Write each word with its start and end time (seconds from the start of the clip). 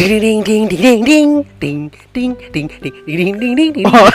Ding 0.00 0.16
ding 0.16 0.40
ding 0.40 0.64
ding 0.64 0.80
ding 0.80 1.00
ding 1.04 1.30
ding 1.60 1.80
ding 2.08 2.32
ding 2.48 2.68
ding 2.72 2.94
ding 3.04 3.36
ding 3.36 3.52
ding 3.52 3.72
ding. 3.76 3.84
Oh. 3.84 4.08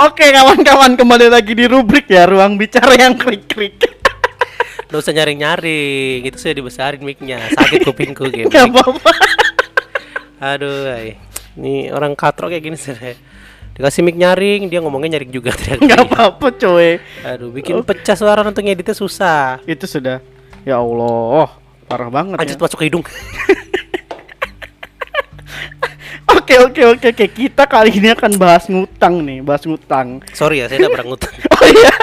Oke 0.08 0.24
kawan-kawan 0.32 0.96
kembali 0.96 1.28
lagi 1.28 1.52
di 1.52 1.68
rubrik 1.68 2.08
ya 2.08 2.24
ruang 2.24 2.56
bicara 2.56 2.96
yang 2.96 3.12
krik-krik. 3.12 3.76
Gak 4.88 4.96
usah 5.04 5.12
nyaring-nyaring, 5.12 6.24
itu 6.24 6.40
saya 6.40 6.56
dibesarin 6.56 7.04
mic-nya, 7.04 7.44
sakit 7.52 7.84
kupingku 7.84 8.24
gitu. 8.32 8.48
Gak 8.48 8.72
apa-apa. 8.72 9.12
Aduh, 10.40 10.88
ay. 10.88 11.20
ini 11.60 11.92
orang 11.92 12.16
katrok 12.16 12.56
kayak 12.56 12.64
gini 12.64 12.80
sih. 12.80 12.96
Dikasih 13.76 14.00
mic 14.00 14.16
nyaring, 14.16 14.72
dia 14.72 14.80
ngomongnya 14.80 15.20
nyaring 15.20 15.28
juga 15.28 15.52
teriak. 15.52 15.84
Gak 15.84 16.08
apa-apa 16.08 16.56
coy. 16.56 17.04
Aduh, 17.20 17.52
bikin 17.52 17.84
pecah 17.84 18.16
suara 18.16 18.40
untuk 18.48 18.64
ngeditnya 18.64 18.96
susah. 18.96 19.60
Itu 19.68 19.84
sudah. 19.84 20.24
Ya 20.64 20.80
Allah, 20.80 21.52
parah 21.84 22.08
banget 22.08 22.40
Lanjut 22.40 22.56
ya. 22.56 22.62
masuk 22.64 22.80
ke 22.80 22.88
hidung. 22.88 23.04
Oke 26.32 26.54
oke 26.58 26.82
oke 26.96 27.06
oke 27.12 27.26
kita 27.28 27.64
kali 27.64 27.92
ini 27.92 28.08
akan 28.12 28.40
bahas 28.40 28.64
ngutang 28.66 29.20
nih, 29.20 29.44
bahas 29.44 29.62
ngutang. 29.64 30.24
Sorry 30.32 30.64
ya, 30.64 30.66
saya 30.68 30.84
udah 30.86 30.90
pernah 30.96 31.08
ngutang. 31.12 31.34
Oh 31.52 31.68
iya. 31.68 31.94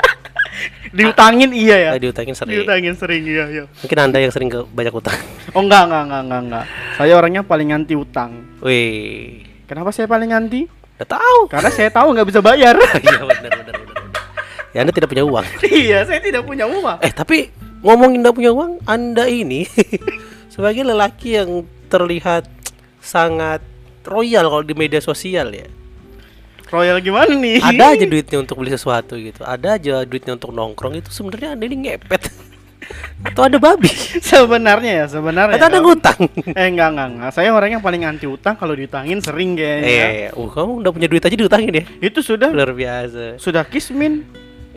Diutangin 0.89 1.51
iya 1.53 1.75
ya. 1.77 1.89
Eh, 1.93 2.01
diutangin 2.01 2.33
sering. 2.33 2.53
Diutangin 2.55 2.93
sering 2.97 3.21
iya 3.27 3.45
iya. 3.51 3.63
Mungkin 3.83 3.97
anda 3.99 4.17
yang 4.17 4.33
sering 4.33 4.49
ke 4.49 4.63
banyak 4.65 4.93
utang. 4.93 5.17
Oh 5.57 5.61
enggak 5.61 5.89
enggak 5.89 6.03
enggak 6.07 6.21
enggak 6.25 6.41
enggak. 6.45 6.65
Saya 6.97 7.13
orangnya 7.17 7.41
paling 7.45 7.69
anti 7.73 7.93
utang. 7.97 8.31
Wih, 8.61 9.43
Kenapa 9.65 9.89
saya 9.93 10.05
paling 10.09 10.31
anti? 10.33 10.65
udah 10.99 11.07
tahu. 11.07 11.39
Karena 11.47 11.69
saya 11.71 11.89
tahu 11.89 12.07
nggak 12.11 12.27
bisa 12.27 12.39
bayar. 12.41 12.75
Iya 13.05 13.23
benar 13.23 13.49
benar 13.55 13.63
benar. 13.63 13.75
benar. 13.83 14.03
Ya 14.69 14.79
anda 14.83 14.93
tidak 14.93 15.09
punya 15.09 15.25
uang. 15.25 15.45
iya, 15.65 15.99
saya 16.05 16.19
tidak 16.21 16.43
punya 16.43 16.65
uang. 16.67 16.97
Eh 17.01 17.11
tapi 17.13 17.49
ngomongin 17.81 18.19
tidak 18.21 18.35
punya 18.35 18.51
uang, 18.51 18.71
anda 18.83 19.25
ini 19.25 19.63
sebagai 20.53 20.83
lelaki 20.83 21.39
yang 21.39 21.63
terlihat 21.87 22.45
sangat 22.99 23.63
royal 24.05 24.45
kalau 24.47 24.63
di 24.63 24.75
media 24.75 25.01
sosial 25.03 25.51
ya. 25.51 25.67
Royal 26.69 27.01
gimana 27.01 27.33
nih? 27.33 27.65
Ada 27.65 27.97
aja 27.97 28.05
duitnya 28.05 28.37
untuk 28.45 28.61
beli 28.61 28.69
sesuatu 28.69 29.17
gitu. 29.17 29.41
Ada 29.41 29.81
aja 29.81 30.05
duitnya 30.05 30.37
untuk 30.37 30.53
nongkrong 30.53 31.01
itu 31.01 31.09
sebenarnya 31.09 31.57
anda 31.57 31.65
ini 31.65 31.77
ngepet. 31.89 32.23
Atau 33.27 33.45
ada 33.45 33.57
babi. 33.57 33.89
sebenarnya 34.21 35.03
ya, 35.03 35.05
sebenarnya. 35.09 35.57
Atau 35.57 35.67
ada 35.69 35.79
ngutang. 35.81 36.21
Eh 36.53 36.67
enggak 36.69 36.89
enggak 36.93 37.07
enggak. 37.09 37.29
Saya 37.33 37.49
orang 37.53 37.69
yang 37.77 37.83
paling 37.83 38.01
anti 38.05 38.25
utang 38.29 38.53
kalau 38.57 38.77
diutangin 38.77 39.17
sering 39.21 39.57
kayaknya. 39.57 40.29
Eh, 40.29 40.29
uh, 40.33 40.49
kamu 40.49 40.85
udah 40.85 40.91
punya 40.93 41.07
duit 41.09 41.23
aja 41.25 41.35
diutangin 41.35 41.73
ya? 41.73 41.83
Itu 42.01 42.21
sudah 42.21 42.53
Luar 42.53 42.71
biasa. 42.73 43.41
sudah 43.41 43.65
kismin. 43.65 44.25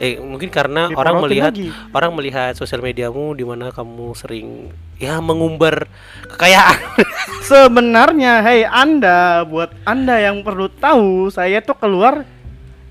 Eh, 0.03 0.19
mungkin 0.19 0.50
karena 0.50 0.91
Diporotin 0.91 0.98
orang 0.98 1.14
melihat 1.22 1.53
lagi. 1.55 1.70
orang 1.95 2.11
melihat 2.11 2.53
sosial 2.58 2.83
mediamu 2.83 3.39
di 3.39 3.47
mana 3.47 3.70
kamu 3.70 4.19
sering 4.19 4.75
ya 4.98 5.22
mengumbar 5.22 5.86
kekayaan. 6.27 6.75
Sebenarnya, 7.47 8.42
hei 8.42 8.67
Anda, 8.67 9.47
buat 9.47 9.70
Anda 9.86 10.19
yang 10.19 10.42
perlu 10.42 10.67
tahu, 10.69 11.31
saya 11.31 11.62
tuh 11.62 11.78
keluar 11.78 12.27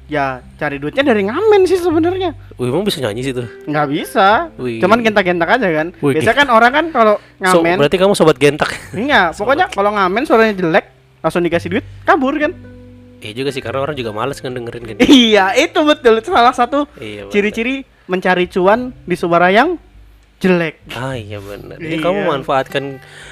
ya 0.08 0.40
cari 0.56 0.76
duitnya 0.76 1.04
dari 1.04 1.28
ngamen 1.28 1.68
sih 1.68 1.80
sebenarnya. 1.80 2.32
Wih, 2.56 2.72
emang 2.72 2.84
bisa 2.84 3.04
nyanyi 3.04 3.28
sih 3.28 3.36
tuh. 3.36 3.48
Nggak 3.64 3.88
bisa. 3.92 4.48
Wih. 4.56 4.80
Cuman 4.80 5.04
gentak-gentak 5.04 5.52
aja 5.52 5.68
kan. 5.68 5.88
Wih. 6.00 6.16
Biasa 6.16 6.32
kan 6.32 6.48
orang 6.48 6.72
kan 6.72 6.86
kalau 6.92 7.16
So, 7.44 7.60
ngamen, 7.60 7.76
berarti 7.76 7.98
kamu 8.00 8.16
sobat 8.16 8.40
gentak. 8.40 8.72
enggak, 8.96 9.34
pokoknya 9.40 9.68
kalau 9.68 9.92
ngamen 9.92 10.24
suaranya 10.24 10.56
jelek, 10.56 10.88
langsung 11.20 11.44
dikasih 11.44 11.76
duit, 11.76 11.86
kabur 12.08 12.40
kan. 12.40 12.56
Iya 13.22 13.34
juga 13.38 13.50
sih 13.50 13.62
karena 13.62 13.80
orang 13.80 13.94
juga 13.94 14.12
males 14.12 14.38
kan 14.38 14.50
dengerin 14.50 14.84
kan. 14.84 14.96
iya, 15.06 15.54
itu 15.54 15.78
betul. 15.82 16.18
Itu 16.18 16.30
salah 16.30 16.52
satu 16.52 16.90
Iya. 16.98 17.30
ciri-ciri 17.30 17.86
mencari 18.06 18.46
cuan 18.46 18.92
di 19.06 19.14
suara 19.14 19.48
yang 19.48 19.78
jelek. 20.38 20.82
Ah 20.90 21.14
iya 21.14 21.38
benar. 21.38 21.78
Jadi 21.78 21.96
Iya. 21.96 22.04
kamu 22.04 22.18
memanfaatkan 22.26 22.84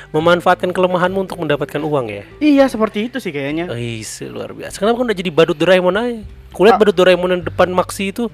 memanfaatkan 0.10 0.70
kelemahanmu 0.70 1.26
untuk 1.26 1.42
mendapatkan 1.42 1.82
uang 1.82 2.05
ya. 2.08 2.23
Iya, 2.38 2.70
seperti 2.70 3.10
itu 3.10 3.17
sih 3.17 3.33
kayaknya. 3.33 3.66
Ih, 3.73 4.05
luar 4.30 4.54
biasa. 4.54 4.78
Kenapa 4.78 5.02
kamu 5.02 5.08
udah 5.10 5.17
jadi 5.17 5.32
badut 5.33 5.58
Doraemon 5.58 5.98
aja? 5.98 6.22
Kulihat 6.54 6.78
Ah. 6.78 6.80
badut 6.80 6.94
Doraemon 6.94 7.30
yang 7.32 7.44
depan 7.44 7.70
Maxi 7.70 8.14
itu 8.14 8.30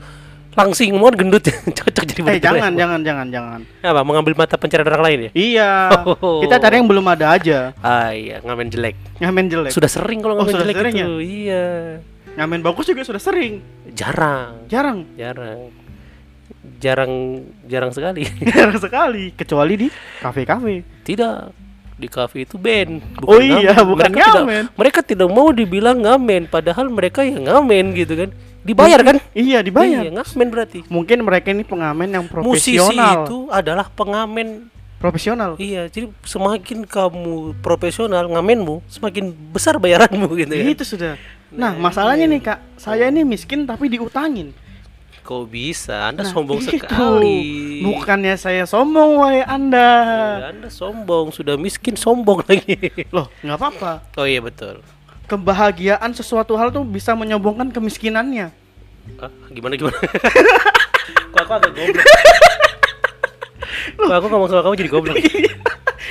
langsing 0.56 0.96
banget 0.96 1.16
gendut 1.20 1.44
cocok 1.78 2.04
jadi 2.04 2.22
Eh, 2.26 2.40
jangan, 2.40 2.72
Doraemon. 2.72 2.76
jangan, 2.76 3.00
jangan, 3.04 3.28
jangan. 3.30 3.60
Apa 3.82 4.02
mengambil 4.02 4.34
mata 4.34 4.56
pencarian 4.56 4.88
orang 4.88 5.04
lain 5.04 5.20
ya? 5.20 5.30
Iya. 5.32 5.72
Oh. 6.18 6.40
Kita 6.40 6.58
cari 6.58 6.80
yang 6.80 6.88
belum 6.88 7.06
ada 7.06 7.32
aja. 7.32 7.76
Ah 7.80 8.10
iya, 8.10 8.40
ngamen 8.40 8.68
jelek. 8.68 8.96
Ngamen 9.20 9.46
jelek. 9.46 9.72
Sudah 9.72 9.88
sering 9.88 10.20
kalau 10.20 10.34
Oh, 10.34 10.38
ngamen 10.42 10.54
sudah 10.54 10.66
jelek 10.66 10.76
sering 10.80 10.96
itu. 10.96 11.12
Iya. 11.22 11.66
Ngamen 12.36 12.60
bagus 12.62 12.86
juga 12.86 13.04
sudah 13.04 13.20
sering. 13.20 13.60
Jarang, 13.92 14.66
Jarang. 14.66 15.06
jarang. 15.14 15.72
Jarang 16.78 17.12
jarang 17.66 17.92
sekali. 17.92 18.28
Jarang 18.54 18.78
sekali, 18.78 19.32
kecuali 19.32 19.74
di 19.76 19.88
kafe-kafe. 20.20 20.84
Tidak. 21.02 21.38
Di 21.96 22.08
kafe 22.08 22.44
itu 22.44 22.60
band. 22.60 23.00
Oh 23.24 23.40
iya, 23.40 23.72
bukan 23.82 24.12
mereka 24.12 24.20
tidak, 24.20 24.36
ngamen. 24.38 24.64
mereka 24.76 25.00
tidak 25.00 25.30
mau 25.30 25.48
dibilang 25.50 25.96
ngamen, 25.98 26.44
padahal 26.46 26.92
mereka 26.92 27.24
yang 27.24 27.48
ngamen 27.48 27.96
gitu 27.96 28.14
kan. 28.18 28.30
Dibayar 28.66 29.00
kan? 29.00 29.22
Iya, 29.32 29.62
dibayar. 29.62 30.02
Iya, 30.02 30.12
ngamen 30.12 30.48
berarti. 30.50 30.80
Mungkin 30.90 31.22
mereka 31.22 31.54
ini 31.54 31.62
pengamen 31.62 32.10
yang 32.10 32.26
Musisi 32.42 32.82
profesional. 32.82 33.24
itu 33.24 33.38
adalah 33.48 33.86
pengamen. 33.88 34.74
Profesional. 34.98 35.54
Iya, 35.56 35.86
jadi 35.86 36.10
semakin 36.26 36.82
kamu 36.82 37.62
profesional 37.62 38.26
ngamenmu, 38.26 38.82
semakin 38.90 39.30
besar 39.54 39.78
bayaranmu 39.78 40.26
gitu 40.34 40.50
kan. 40.50 40.66
Itu 40.66 40.82
sudah. 40.82 41.14
Nah, 41.54 41.78
masalahnya 41.78 42.26
nih, 42.26 42.42
Kak. 42.42 42.60
Saya 42.76 43.06
ini 43.08 43.22
miskin 43.22 43.70
tapi 43.70 43.86
diutangin. 43.86 44.50
Kok 45.22 45.46
bisa? 45.46 46.10
Anda 46.10 46.22
Nah, 46.22 46.32
sombong 46.32 46.58
itu. 46.58 46.78
sekali. 46.78 47.82
Bukannya 47.82 48.34
saya 48.34 48.66
sombong, 48.66 49.18
wahai 49.18 49.42
Anda. 49.42 49.90
Ya, 50.38 50.48
anda 50.54 50.70
sombong, 50.70 51.30
sudah 51.30 51.54
miskin 51.54 51.94
sombong 51.94 52.42
lagi. 52.46 52.78
Loh, 53.10 53.30
nggak 53.42 53.58
apa-apa. 53.58 53.92
oh 54.16 54.26
iya 54.26 54.38
betul. 54.38 54.82
Kebahagiaan 55.26 56.14
sesuatu 56.14 56.54
hal 56.54 56.70
tuh 56.70 56.86
bisa 56.86 57.14
menyombongkan 57.14 57.74
kemiskinannya. 57.74 58.54
Ah, 59.18 59.30
gimana 59.50 59.74
gimana? 59.74 59.98
Kok 61.34 61.40
aku 61.42 61.54
agak 61.54 61.72
goblok. 61.74 62.06
Kok 63.98 64.14
aku 64.14 64.28
ngomong 64.30 64.50
sama 64.50 64.62
kamu 64.62 64.76
jadi 64.78 64.92
goblok. 64.92 65.18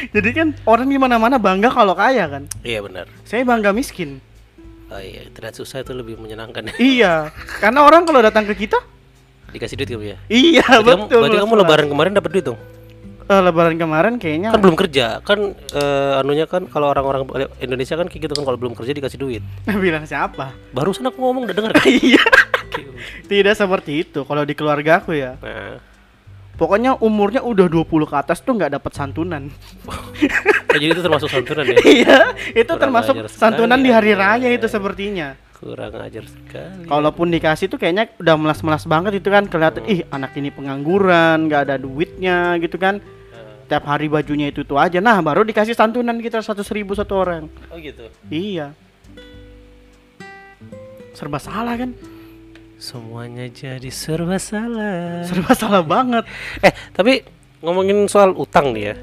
Jadi 0.04 0.30
kan 0.36 0.48
orang 0.66 0.90
di 0.90 0.98
mana-mana 0.98 1.38
bangga 1.38 1.70
kalau 1.70 1.94
kaya 1.96 2.26
kan. 2.28 2.44
iya 2.60 2.82
benar. 2.82 3.06
Saya 3.24 3.40
bangga 3.42 3.72
miskin. 3.72 4.18
Oh 4.92 5.00
iya, 5.00 5.26
ternyata 5.32 5.58
susah 5.58 5.80
itu 5.80 5.90
lebih 5.90 6.20
menyenangkan. 6.20 6.70
Iya, 6.76 7.32
karena 7.58 7.82
orang 7.82 8.04
kalau 8.04 8.20
datang 8.20 8.44
ke 8.44 8.54
kita, 8.54 8.78
Dikasih 9.48 9.78
duit 9.78 9.88
kamu 9.88 10.04
ya. 10.12 10.18
iya 10.28 10.60
Berarti 10.66 10.86
kamu, 10.92 11.02
betul. 11.08 11.18
berarti 11.24 11.38
kamu 11.40 11.54
lebaran 11.56 11.86
kemarin 11.88 12.12
dapat 12.12 12.30
duit 12.30 12.44
dong? 12.44 12.58
Eh, 13.24 13.40
lebaran 13.40 13.80
kemarin 13.80 14.20
kayaknya 14.20 14.52
Kan 14.52 14.60
belum 14.60 14.76
kerja. 14.76 15.24
Kan 15.24 15.56
eh, 15.56 16.20
anunya 16.20 16.44
kan 16.44 16.68
kalau 16.68 16.92
orang-orang 16.92 17.24
Indonesia 17.56 17.96
kan 17.96 18.04
kayak 18.12 18.28
gitu 18.28 18.34
kan 18.36 18.44
kalau 18.44 18.58
belum 18.60 18.76
kerja 18.76 18.92
dikasih 18.92 19.16
duit. 19.16 19.42
bilang 19.84 20.04
siapa? 20.04 20.52
Barusan 20.76 21.08
aku 21.08 21.24
ngomong 21.24 21.48
udah 21.48 21.56
dengar 21.56 21.72
kan? 21.76 21.88
Iya. 21.88 22.24
Tidak 23.24 23.54
seperti 23.56 24.04
itu 24.04 24.28
kalau 24.28 24.44
di 24.44 24.52
keluarga 24.52 25.00
aku 25.00 25.16
ya. 25.16 25.40
Nah, 25.40 25.80
Pokoknya 26.54 26.94
umurnya 27.02 27.42
udah 27.42 27.66
20 27.66 28.06
ke 28.06 28.14
atas 28.14 28.38
tuh 28.38 28.54
nggak 28.54 28.78
dapat 28.78 28.92
santunan. 28.94 29.50
oh, 29.90 29.98
jadi 30.70 30.94
itu 30.94 31.02
termasuk 31.02 31.26
santunan 31.26 31.66
ya? 31.66 31.78
Iya, 31.98 32.18
itu 32.54 32.62
Kurang 32.70 32.78
termasuk 32.78 33.14
ajar 33.18 33.26
sekali 33.26 33.42
santunan 33.42 33.80
di 33.82 33.90
hari 33.90 34.14
raya 34.14 34.48
itu 34.54 34.70
sepertinya. 34.70 35.34
Kurang 35.58 35.98
ajar 35.98 36.22
sekali. 36.30 36.86
Kalaupun 36.86 37.26
dikasih 37.34 37.66
tuh 37.66 37.78
kayaknya 37.82 38.06
udah 38.22 38.38
melas-melas 38.38 38.86
banget 38.86 39.18
itu 39.18 39.34
kan 39.34 39.50
kelihatan 39.50 39.82
ih 39.90 40.06
anak 40.14 40.30
ini 40.38 40.54
pengangguran, 40.54 41.50
nggak 41.50 41.60
ada 41.66 41.74
duitnya 41.74 42.54
gitu 42.62 42.78
kan. 42.78 43.02
Tiap 43.74 43.90
hari 43.90 44.06
bajunya 44.06 44.54
itu 44.54 44.62
tuh 44.62 44.78
aja. 44.78 45.02
Nah, 45.02 45.18
baru 45.18 45.42
dikasih 45.42 45.74
santunan 45.74 46.14
kita 46.22 46.38
100 46.38 46.62
ribu 46.70 46.94
satu 46.94 47.18
orang. 47.18 47.50
Oh 47.74 47.78
gitu. 47.82 48.06
Iya. 48.30 48.70
Serba 51.10 51.42
salah 51.42 51.74
kan? 51.74 51.90
Semuanya 52.78 53.50
jadi 53.50 53.90
serba 53.90 54.38
salah. 54.38 55.26
Serba 55.26 55.58
salah 55.58 55.82
banget. 55.82 56.22
Eh, 56.62 56.70
tapi 56.94 57.26
ngomongin 57.66 58.06
soal 58.06 58.30
utang 58.38 58.70
nih 58.70 58.94
ya. 58.94 58.96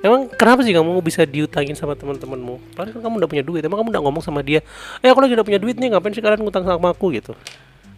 Emang 0.00 0.32
kenapa 0.32 0.64
sih 0.64 0.72
kamu 0.72 1.04
bisa 1.04 1.28
diutangin 1.28 1.76
sama 1.76 1.92
teman-temanmu? 1.92 2.72
Padahal 2.72 2.96
kan 2.96 3.04
kamu 3.04 3.14
udah 3.20 3.28
punya 3.28 3.44
duit. 3.44 3.60
Emang 3.60 3.84
kamu 3.84 3.92
udah 3.92 4.02
ngomong 4.08 4.24
sama 4.24 4.40
dia, 4.40 4.64
"Eh, 5.04 5.12
aku 5.12 5.20
lagi 5.20 5.36
udah 5.36 5.44
punya 5.44 5.60
duit 5.60 5.76
nih, 5.76 5.92
ngapain 5.92 6.16
sih 6.16 6.24
kalian 6.24 6.40
ngutang 6.40 6.64
sama 6.64 6.96
aku?" 6.96 7.12
gitu. 7.12 7.36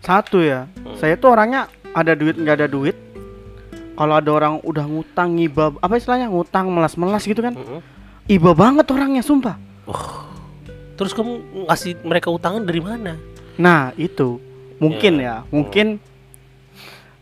Satu 0.03 0.43
ya, 0.43 0.67
saya 0.99 1.15
tuh 1.15 1.39
orangnya 1.39 1.71
ada 1.95 2.19
duit 2.19 2.35
nggak 2.35 2.59
ada 2.59 2.67
duit. 2.67 2.99
Kalau 3.97 4.15
ada 4.21 4.31
orang 4.31 4.61
udah 4.61 4.85
ngutang 4.85 5.41
iba 5.41 5.73
apa 5.81 5.97
istilahnya 5.97 6.29
ngutang 6.29 6.69
melas-melas 6.69 7.25
gitu 7.25 7.41
kan? 7.41 7.57
Mm-mm. 7.57 7.81
Iba 8.29 8.53
banget 8.53 8.85
orangnya 8.93 9.25
sumpah. 9.25 9.57
Terus 10.97 11.13
kamu 11.17 11.65
ngasih 11.69 12.05
mereka 12.05 12.29
utangan 12.29 12.61
dari 12.65 12.81
mana? 12.85 13.17
Nah, 13.57 13.97
itu 13.97 14.37
mungkin 14.77 15.21
ya, 15.21 15.49
mungkin 15.49 15.97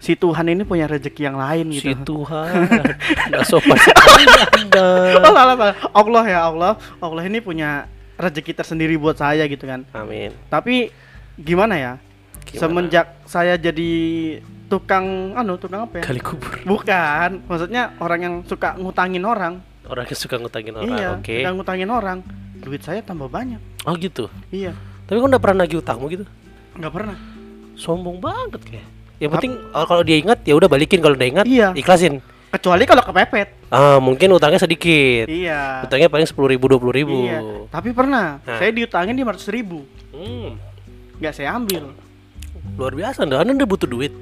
si 0.02 0.18
Tuhan 0.18 0.50
ini 0.50 0.66
punya 0.66 0.84
rezeki 0.90 1.22
yang 1.30 1.38
lain 1.38 1.72
Si 1.72 1.94
gitu. 1.94 2.22
Tuhan, 2.22 2.68
nggak 3.30 3.44
sopan. 3.46 3.78
Oh, 3.78 5.32
salah, 5.32 5.54
salah. 5.56 5.76
Allah 5.94 6.24
ya 6.28 6.40
Allah, 6.44 6.72
Allah 6.98 7.22
ini 7.24 7.38
punya 7.40 7.86
rezeki 8.18 8.52
tersendiri 8.54 8.94
buat 8.98 9.18
saya 9.18 9.46
gitu 9.46 9.64
kan. 9.66 9.86
Amin. 9.94 10.34
Tapi 10.50 10.90
gimana 11.38 11.74
ya? 11.78 11.92
Gimana? 12.46 12.60
Semenjak 12.60 13.06
saya 13.26 13.54
jadi 13.58 13.92
tukang 14.66 15.06
anu, 15.32 15.54
tukang 15.54 15.84
apa 15.84 16.00
ya? 16.00 16.04
Kali 16.04 16.18
kubur. 16.18 16.52
Bukan, 16.62 17.44
maksudnya 17.44 17.92
orang 17.98 18.20
yang 18.20 18.34
suka 18.42 18.74
ngutangin 18.74 19.22
orang. 19.22 19.60
Orang 19.84 20.04
yang 20.04 20.16
suka 20.16 20.36
ngutangin 20.36 20.74
orang. 20.74 20.88
iya 20.90 21.08
Oke. 21.14 21.36
suka 21.38 21.50
ngutangin 21.52 21.88
orang 21.88 22.18
duit 22.56 22.80
saya 22.80 23.00
tambah 23.00 23.28
banyak 23.28 23.60
Oh 23.84 23.92
gitu. 23.94 24.32
iya 24.48 24.72
Tapi 25.04 25.20
kok 25.20 25.28
nggak 25.28 25.42
pernah 25.42 25.58
nagih 25.62 25.78
utangmu 25.78 26.08
gitu? 26.08 26.24
nggak 26.74 26.88
pernah 26.90 27.16
Sombong 27.74 28.16
banget 28.16 28.60
kayak. 28.64 28.86
Yang 29.14 29.30
penting 29.30 29.52
oh, 29.70 29.84
kalau 29.84 30.00
dia 30.00 30.16
ingat 30.16 30.40
ya 30.42 30.54
udah 30.54 30.66
balikin 30.66 30.98
kalau 30.98 31.12
udah 31.12 31.28
ingat 31.28 31.44
Iya. 31.44 31.76
ikhlasin. 31.76 32.24
kecuali 32.48 32.86
kalau 32.86 33.02
kepepet 33.02 33.48
Ah 33.68 33.98
mungkin 33.98 34.30
utangnya 34.30 34.56
sedikit. 34.56 35.26
iya 35.26 35.82
Utangnya 35.82 36.06
paling 36.06 36.24
sepuluh 36.24 36.48
ribu 36.48 36.64
dua 36.64 36.78
puluh 36.78 36.94
ribu. 36.94 37.18
iya 37.20 37.42
tapi 37.68 37.90
pernah 37.90 38.40
Nah. 38.40 38.56
saya 38.56 38.70
diutangin 38.70 39.12
lima 39.12 39.36
ratus 39.36 39.50
ribu 39.50 39.84
Hmm, 40.08 40.56
nggak 41.18 41.34
saya 41.34 41.52
ambil 41.52 41.90
luar 42.74 42.94
biasa 42.94 43.22
anda. 43.22 43.36
Anda 43.36 43.66
butuh 43.66 43.84
duit. 43.84 44.14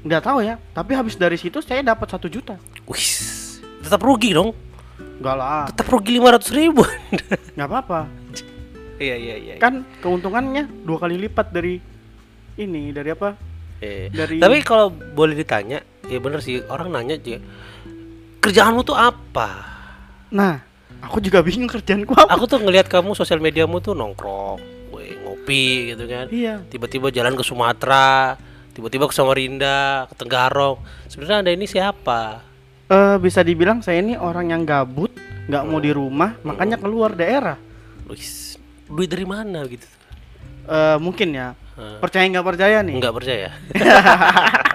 Nggak 0.00 0.22
tahu 0.22 0.38
ya 0.40 0.54
tapi 0.70 0.92
habis 0.92 1.14
dari 1.14 1.34
situ 1.34 1.58
saya 1.58 1.82
dapat 1.82 2.06
satu 2.06 2.26
juta 2.26 2.54
Wih, 2.84 3.06
tetap 3.80 3.98
rugi 3.98 4.32
dong. 4.32 4.54
nggak 5.18 5.34
lah 5.34 5.66
Tetap 5.68 5.86
rugi 5.88 6.10
lima 6.12 6.30
ratus 6.30 6.50
ribu. 6.50 6.86
nggak 7.54 7.66
apa-apa 7.66 8.06
Iya 8.96 9.14
iya 9.14 9.34
iya. 9.36 9.54
kan 9.56 9.82
keuntungannya 9.98 10.66
dua 10.82 10.98
kali 10.98 11.18
lipat 11.18 11.50
dari 11.50 11.78
ini 12.56 12.90
dari 12.90 13.10
apa 13.10 13.34
Eh, 13.78 14.10
dari- 14.10 14.42
Tapi 14.42 14.58
kalau 14.60 14.90
boleh 14.90 15.34
ditanya, 15.34 15.78
ya 16.04 16.18
bener 16.18 16.38
sih 16.38 16.58
orang 16.64 16.90
nanya 16.90 17.14
aja. 17.14 17.38
Kerjaanmu 18.40 18.82
tuh 18.82 18.94
apa? 18.94 19.78
nah 20.28 20.58
aku 20.98 21.18
juga 21.18 21.40
bingung 21.40 21.64
kerjaanku 21.66 22.10
apa 22.10 22.26
Aku 22.28 22.44
tuh 22.44 22.58
ngelihat 22.58 22.84
kamu 22.84 23.14
sosial 23.14 23.38
mediamu 23.38 23.78
tuh 23.78 23.94
nongkrong, 23.94 24.58
ngopi 25.22 25.94
gitu 25.94 26.04
kan. 26.04 26.26
iya 26.28 26.58
Tiba-tiba 26.64 27.08
jalan 27.08 27.32
ke 27.32 27.42
Sumatera, 27.42 28.34
tiba-tiba 28.78 29.04
ke 29.04 29.12
Samarinda, 29.12 30.06
ke 30.06 30.14
Tenggarong. 30.14 30.78
Sebenarnya 31.10 31.42
anda 31.42 31.50
ini 31.50 31.66
siapa? 31.66 32.46
Eh, 32.86 33.16
bisa 33.18 33.42
dibilang 33.42 33.82
saya 33.82 33.98
ini 33.98 34.14
orang 34.14 34.48
yang 34.48 34.62
gabut 34.62 35.10
nggak 35.44 35.64
mau 35.64 35.76
di 35.76 35.90
rumah 35.90 36.36
makanya 36.40 36.76
keluar 36.76 37.12
daerah 37.12 37.56
Wih, 38.04 38.20
duit 38.86 39.08
dari 39.08 39.24
mana 39.24 39.64
gitu? 39.64 39.84
Eh, 40.64 40.96
mungkin 40.98 41.28
ya 41.30 41.52
Hah. 41.74 41.98
percaya 41.98 42.24
nggak 42.24 42.46
percaya 42.46 42.80
nih 42.80 42.94
Enggak 42.94 43.12
percaya. 43.12 43.48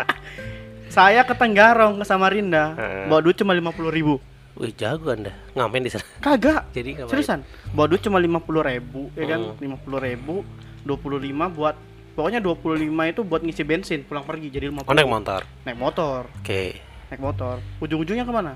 saya 0.89 1.21
ke 1.21 1.33
Tenggarong 1.33 1.97
ke 1.97 2.05
Samarinda 2.05 2.73
Heeh. 2.75 3.05
bawa 3.07 3.19
duit 3.19 3.33
cuma 3.35 3.51
lima 3.51 3.69
puluh 3.69 3.89
ribu 3.89 4.17
Wih, 4.53 4.69
jago 4.71 5.09
anda. 5.09 5.33
Ngapain 5.53 5.81
di 5.81 5.89
sana? 5.89 6.05
kagak 6.19 6.69
Jadi 6.71 6.89
ngapain? 6.95 7.09
seriusan 7.11 7.39
bawa 7.69 7.85
duit 7.87 8.01
cuma 8.01 8.17
lima 8.17 8.37
puluh 8.37 8.61
ribu 8.61 9.09
ya 9.13 9.25
kan 9.27 9.41
Hmm. 9.43 9.57
lima 9.57 9.77
puluh 9.77 9.97
ribu 9.97 10.45
dua 10.81 10.97
puluh 10.97 11.17
lima 11.17 11.49
buat 11.49 11.73
pokoknya 12.13 12.39
dua 12.39 12.53
puluh 12.53 12.77
lima 12.77 13.05
itu 13.05 13.21
buat 13.21 13.41
ngisi 13.41 13.61
bensin 13.61 14.01
pulang 14.01 14.21
pergi 14.21 14.47
jadi 14.47 14.67
lima 14.67 14.81
Oh, 14.81 14.91
naik 14.91 15.05
motor. 15.05 15.41
naik 15.63 15.75
motor 15.75 16.29
Oke. 16.37 16.77
naik 17.09 17.19
motor 17.19 17.57
ujung-ujungnya 17.77 18.21
ke 18.21 18.31
mana 18.31 18.53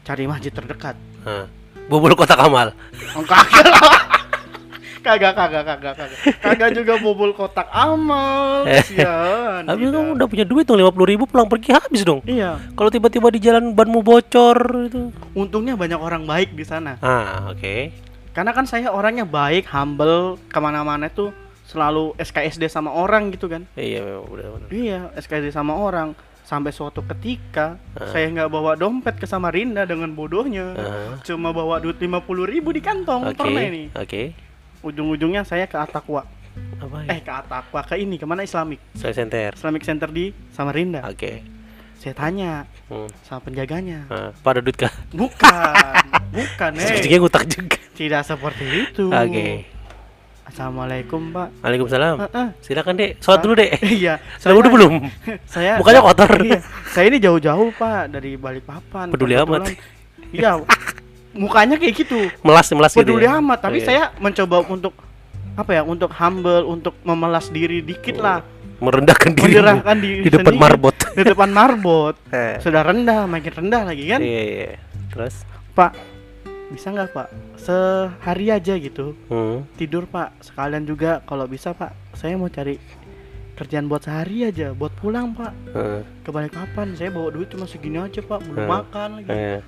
cari 0.00 0.24
masjid 0.24 0.50
terdekat 0.50 0.96
Hah. 1.22 1.48
Bobol 1.84 2.12
kotak 2.12 2.36
amal. 2.38 2.72
Oh, 3.12 3.20
kagak 3.22 3.60
lah. 3.62 4.00
kagak 5.04 5.36
kagak 5.36 5.62
kagak 5.62 5.92
kagak 5.92 6.08
kagak 6.40 6.70
juga 6.72 6.96
bobol 6.96 7.32
kotak 7.32 7.68
amal 7.68 8.64
kasihan 8.64 9.60
Tapi 9.62 9.80
tidak. 9.82 9.92
kamu 9.94 10.10
udah 10.16 10.26
punya 10.26 10.44
duit 10.44 10.64
dong 10.64 10.80
lima 10.80 10.88
puluh 10.88 11.04
ribu 11.06 11.28
pulang 11.28 11.44
pergi 11.44 11.76
habis 11.76 12.00
dong. 12.00 12.24
iya 12.24 12.56
Kalau 12.72 12.88
tiba-tiba 12.88 13.28
di 13.28 13.36
jalan 13.38 13.76
banmu 13.76 14.00
bocor 14.00 14.56
itu. 14.82 15.12
untungnya 15.32 15.76
banyak 15.76 16.00
orang 16.00 16.24
baik 16.24 16.52
di 16.52 16.64
sana 16.64 16.96
Ah, 16.98 17.52
oke. 17.52 17.92
karena 18.32 18.50
kan 18.50 18.64
saya 18.64 18.88
orangnya 18.88 19.22
baik 19.22 19.68
humble 19.68 20.40
ke 20.48 20.56
mana-mana 20.56 21.06
tuh 21.06 21.36
selalu 21.74 22.14
SKSD 22.16 22.70
sama 22.70 22.88
orang 22.88 23.28
gitu 23.28 23.46
kan 23.46 23.66
Iya, 23.74 24.22
udah 24.22 24.46
benar. 24.54 24.68
iya 24.70 25.10
SKSD 25.14 25.50
sama 25.50 25.74
orang 25.74 26.14
sampai 26.40 26.70
suatu 26.70 27.02
ketika 27.04 27.80
Ah. 27.92 28.06
saya 28.06 28.30
nggak 28.30 28.46
bawa 28.48 28.72
dompet 28.74 29.16
ke 29.16 29.24
Samarinda 29.24 29.82
dengan 29.82 30.08
bodohnya 30.08 30.70
Ah, 30.72 31.18
cuma 31.20 31.50
bawa 31.50 31.76
duit 31.78 31.98
lima 31.98 32.20
puluh 32.20 32.44
ribu 32.44 32.68
di 32.68 32.78
kantong 32.78 33.26
Oke. 33.26 33.40
pernah 33.40 33.62
ini 33.64 33.90
Oke. 33.92 34.36
ujung-ujungnya 34.80 35.42
saya 35.42 35.64
ke 35.64 35.74
Atakwa 35.74 36.22
Apa 36.76 37.02
eh 37.04 37.18
ya? 37.18 37.20
ke 37.20 37.32
Atakwa 37.34 37.80
ke 37.82 37.94
ini 37.96 38.14
ke 38.14 38.22
mana 38.22 38.40
Islamic 38.40 38.78
Saya 38.92 39.10
center. 39.12 39.50
Islamic 39.52 39.82
Center 39.82 40.06
di 40.06 40.30
Samarinda 40.48 41.02
Oke. 41.04 41.42
saya 41.96 42.14
tanya 42.14 42.68
Hmm. 42.84 43.08
sama 43.22 43.40
penjaganya 43.42 44.04
Ah, 44.06 44.30
Pak 44.36 44.50
ada 44.50 44.60
duit 44.60 44.76
kah? 44.76 44.92
bukan 45.10 46.04
bukan 46.36 46.70
eh 46.74 46.84
Sepertinya 46.84 47.18
ngutang 47.18 47.46
juga. 47.48 47.78
tidak 47.90 48.22
seperti 48.22 48.64
itu 48.84 49.08
Oke. 49.08 49.64
Assalamualaikum 50.44 51.32
pak 51.32 51.48
Waalaikumsalam. 51.60 52.14
Eh, 52.20 52.28
eh. 52.30 52.48
Silakan 52.60 52.94
dek. 52.94 53.10
Sholat 53.18 53.40
dulu 53.40 53.54
dek. 53.56 53.70
iya 53.98 54.20
Sudah 54.36 54.54
udah 54.54 54.70
belum? 54.70 54.94
saya 55.44 55.80
Mukanya 55.80 56.00
kotor. 56.00 56.30
iya, 56.38 56.60
saya 56.86 57.04
ini 57.08 57.18
jauh-jauh 57.18 57.72
pak 57.72 58.12
dari 58.12 58.36
Balikpapan 58.36 59.08
Peduli 59.08 59.34
amat. 59.36 59.72
iya 60.30 60.58
mukanya 61.32 61.74
kayak 61.74 61.94
gitu 61.96 62.30
Melas 62.40 62.66
melas 62.70 62.92
gitu. 62.92 63.02
peduli 63.02 63.24
ya? 63.24 63.38
amat 63.38 63.58
tapi 63.60 63.78
Iya. 63.78 63.86
saya 63.86 64.02
mencoba 64.16 64.62
untuk 64.64 64.94
apa 65.54 65.70
ya 65.72 65.82
untuk 65.82 66.10
humble 66.12 66.62
untuk 66.64 66.94
memelas 67.02 67.46
diri 67.48 67.78
dikit 67.80 68.18
lah 68.18 68.42
merendahkan 68.76 69.30
diri 69.32 69.54
Menyerahkan 69.54 69.96
diri 69.96 70.20
di 70.20 70.30
depan 70.30 70.50
sendiri. 70.50 70.62
marbot. 70.62 70.94
di 71.10 71.22
depan 71.24 71.48
marbot 71.50 72.14
Eh. 72.34 72.58
sudah 72.60 72.82
rendah 72.82 73.26
makin 73.26 73.52
rendah 73.56 73.82
lagi 73.84 74.04
kan 74.06 74.20
Iya, 74.20 74.42
iya. 74.44 74.70
Terus? 75.08 75.34
pak 75.72 75.90
bisa 76.74 76.90
nggak 76.90 77.10
pak? 77.10 77.28
Sehari 77.56 78.46
aja 78.50 78.74
gitu. 78.74 79.14
Hmm. 79.26 79.62
tidur 79.74 80.04
pak. 80.04 80.34
Sekalian 80.42 80.82
juga 80.82 81.22
kalau 81.22 81.46
bisa 81.46 81.70
pak. 81.70 81.94
Saya 82.12 82.34
mau 82.34 82.46
cari 82.48 82.76
kerjaan 83.54 83.86
buat 83.86 84.02
sehari 84.02 84.44
aja. 84.44 84.74
Buat 84.74 84.98
pulang 84.98 85.30
pak. 85.32 85.54
Eh, 85.70 86.02
ke 86.20 86.28
Balikpapan 86.28 86.92
saya 86.92 87.08
bawa 87.08 87.30
duit 87.30 87.48
cuma 87.48 87.64
segini 87.64 87.96
aja 87.96 88.18
pak. 88.18 88.42
Belum 88.42 88.60
Hmm. 88.60 88.72
makan 88.74 89.08
lagi. 89.22 89.30
Eh. 89.30 89.60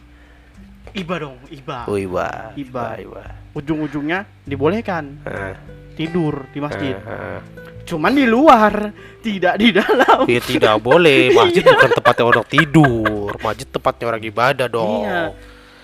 iba 0.95 1.19
dong 1.19 1.37
iba. 1.51 1.85
Oh, 1.85 1.99
iba. 1.99 2.55
Iba. 2.55 2.97
iba. 2.97 3.23
ujung-ujungnya 3.53 4.25
dibolehkan 4.45 5.17
Eh, 5.25 5.53
tidur 5.93 6.47
di 6.53 6.61
masjid. 6.61 6.93
Eh, 6.93 7.05
eh. 7.05 7.41
cuman 7.85 8.13
di 8.13 8.25
luar 8.25 8.95
tidak 9.21 9.57
di 9.57 9.73
dalam. 9.73 10.25
Ya 10.25 10.41
tidak 10.41 10.77
boleh, 10.79 11.29
masjid 11.37 11.61
bukan 11.61 11.91
tempatnya 11.91 12.25
orang 12.25 12.47
tidur, 12.47 13.29
masjid 13.41 13.67
tempatnya 13.67 14.05
orang 14.07 14.23
ibadah 14.25 14.67
dong. 14.69 15.05
iya 15.05 15.21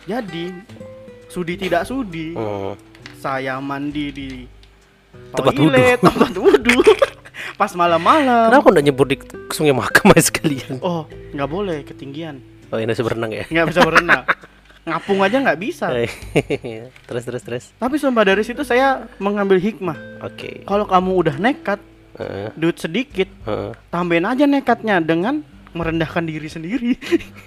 jadi 0.05 0.45
sudi 1.33 1.57
tidak 1.57 1.83
sudi 1.83 2.37
Hmm. 2.37 2.77
saya 3.17 3.57
mandi 3.59 4.07
di 4.11 4.29
Tempat 5.13 5.53
toilet, 5.53 5.99
tempat 6.09 6.33
wudhu 6.35 6.81
pas 7.55 7.69
malam-malam 7.73 8.49
Kenapa 8.49 8.69
nggak 8.71 8.85
nyebur 8.85 9.07
di 9.07 9.17
sungai 9.49 9.73
Mahkamah 9.73 10.17
sekalian? 10.25 10.77
oh 10.81 11.05
nggak 11.33 11.49
boleh 11.49 11.79
ketinggian 11.83 12.41
Oh 12.69 12.77
ini 12.77 12.89
bisa 12.89 13.01
berenang 13.03 13.29
ya? 13.31 13.45
nggak 13.47 13.67
bisa 13.67 13.81
berenang 13.81 14.25
ngapung 14.89 15.21
aja 15.21 15.37
nggak 15.39 15.59
bisa 15.59 15.87
terus 17.07 17.23
terus 17.23 17.43
terus. 17.43 17.65
tapi 17.77 17.97
sumpah 17.97 18.25
dari 18.25 18.43
situ 18.43 18.61
saya 18.61 19.07
mengambil 19.17 19.57
hikmah 19.57 19.95
Oke. 20.21 20.65
kalau 20.65 20.85
kamu 20.85 21.11
udah 21.19 21.37
nekat 21.39 21.79
Heeh, 22.13 22.51
duit 22.55 22.77
sedikit 22.77 23.29
heeh. 23.47 23.73
tambahin 23.89 24.27
aja 24.27 24.45
nekatnya 24.45 24.99
dengan 24.99 25.41
merendahkan 25.73 26.23
diri 26.23 26.47
sendiri 26.47 26.93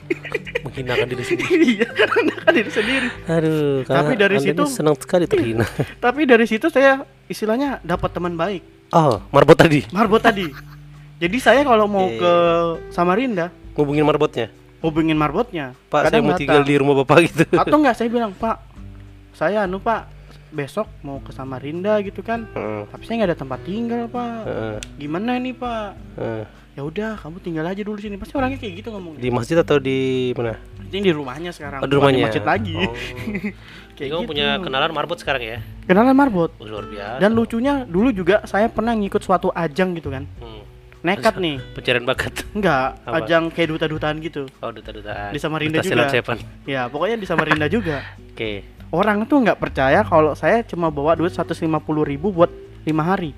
Menghinakan 0.66 1.08
diri 1.08 1.24
sendiri. 1.24 1.54
iya 1.72 1.88
merendahkan 1.88 2.52
diri 2.52 2.72
sendiri 2.72 3.08
Aduh, 3.26 3.82
Tapi 3.84 4.14
dari 4.16 4.38
situ- 4.40 4.66
senang 4.68 4.96
sekali 4.96 5.26
terhina. 5.26 5.66
tapi 6.04 6.24
dari 6.24 6.46
situ 6.46 6.68
saya 6.68 7.02
istilahnya 7.26 7.80
dapat 7.82 8.10
teman 8.12 8.34
baik 8.34 8.62
Oh, 8.90 9.18
marbot 9.30 9.54
tadi. 9.54 9.82
marbot 9.90 10.20
tadi 10.20 10.50
jadi 11.16 11.38
saya 11.38 11.62
kalau 11.62 11.86
mau 11.86 12.06
Iya, 12.06 12.18
ke 12.18 12.32
Samarinda 12.92 13.48
Ngubungin 13.74 14.04
marbotnya. 14.04 14.48
hubungin 14.80 15.16
marbotnya 15.16 15.74
Pak, 15.88 16.08
saya 16.08 16.22
mau 16.22 16.34
tinggal 16.34 16.62
di 16.62 16.76
rumah 16.76 16.96
Bapak 16.96 17.18
gitu. 17.26 17.44
atau 17.52 17.76
enggak 17.76 17.96
saya 17.96 18.08
bilang 18.08 18.32
pak 18.32 18.62
saya 19.34 19.66
anu 19.66 19.78
pak 19.78 20.06
besok 20.56 20.88
mau 21.02 21.20
ke 21.20 21.30
Samarinda 21.30 22.00
gitu 22.00 22.20
kan 22.20 22.48
Heeh, 22.50 22.88
tapi 22.88 23.04
saya 23.04 23.16
nggak 23.18 23.30
ada 23.30 23.38
tempat 23.38 23.60
tinggal 23.62 24.08
pak 24.08 24.36
heeh, 24.44 24.76
gimana 24.96 25.36
nih 25.36 25.52
pak 25.52 25.88
heeh. 26.16 26.44
ya 26.72 26.82
udah 26.82 27.12
kamu 27.18 27.38
tinggal 27.40 27.66
aja 27.66 27.82
dulu 27.82 27.96
sini 27.98 28.16
pasti 28.16 28.34
orangnya 28.34 28.56
kayak 28.58 28.74
gitu 28.78 28.90
ngomongnya 28.90 29.20
Di 29.20 29.30
masjid 29.30 29.58
atau 29.58 29.78
di 29.78 30.00
mana? 30.32 30.56
ini 30.86 31.00
di 31.02 31.12
rumahnya 31.12 31.52
sekarang 31.52 31.80
Oh, 31.80 31.86
di 31.86 31.94
rumahnya. 31.94 32.24
masjid 32.24 32.40
lagi 32.42 32.72
Oh. 32.74 32.92
kayak 33.96 34.10
Kamu 34.10 34.22
gitu. 34.22 34.30
punya 34.30 34.48
kenalan 34.58 34.92
marbot 34.92 35.16
sekarang 35.16 35.42
ya? 35.42 35.58
kenalan 35.84 36.12
marbot 36.14 36.52
Oh, 36.54 36.66
luar 36.66 36.84
biasa. 36.86 37.20
dan 37.20 37.32
lucunya 37.32 37.74
dulu 37.84 38.10
juga 38.10 38.44
saya 38.44 38.68
pernah 38.68 38.92
ngikut 38.92 39.20
suatu 39.20 39.52
ajang 39.52 39.92
gitu 39.94 40.08
kan 40.08 40.24
Hmm. 40.38 40.64
nekat 41.02 41.36
nih 41.36 41.60
Pencarian 41.72 42.04
bakat. 42.04 42.34
enggak 42.52 42.98
Apa? 43.02 43.22
ajang 43.22 43.44
kayak 43.50 43.70
duta-dutaan 43.72 44.18
gitu 44.20 44.48
Oh, 44.58 44.70
duta-dutaan. 44.70 45.30
Di 45.30 45.38
Samarinda 45.38 45.80
Duta 45.80 46.08
juga. 46.10 46.36
Ya 46.66 46.88
pokoknya 46.88 47.16
di 47.16 47.26
Samarinda 47.26 47.68
juga 47.68 48.02
Oke. 48.32 48.75
Orang 48.90 49.26
tuh 49.26 49.40
nggak 49.40 49.58
percaya 49.58 50.02
kalau 50.02 50.34
saya 50.34 50.62
cuma 50.62 50.90
bawa 50.90 51.14
duit 51.14 51.32
150 51.32 51.62
ribu 52.04 52.30
buat 52.30 52.52
lima 52.84 53.04
hari 53.04 53.34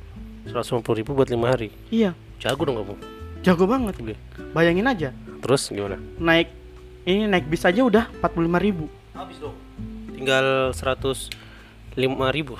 150 0.46 0.80
ribu 0.96 1.12
buat 1.14 1.28
lima 1.28 1.52
hari. 1.52 1.70
iya 1.90 2.16
Jago 2.38 2.64
dong 2.64 2.78
kamu. 2.78 2.96
jago 3.42 3.64
banget 3.66 3.96
Oke. 3.98 4.16
bayangin 4.52 4.86
aja 4.86 5.10
Terus 5.38 5.70
gimana? 5.70 5.98
naik 6.18 6.50
ini 7.04 7.26
naik 7.26 7.46
bis 7.46 7.62
aja 7.62 7.82
udah 7.82 8.08
45 8.20 8.60
ribu 8.60 8.86
Habis 9.12 9.38
dong. 9.40 9.56
Tinggal 10.14 10.72
105 10.72 11.32
ribu. 12.32 12.54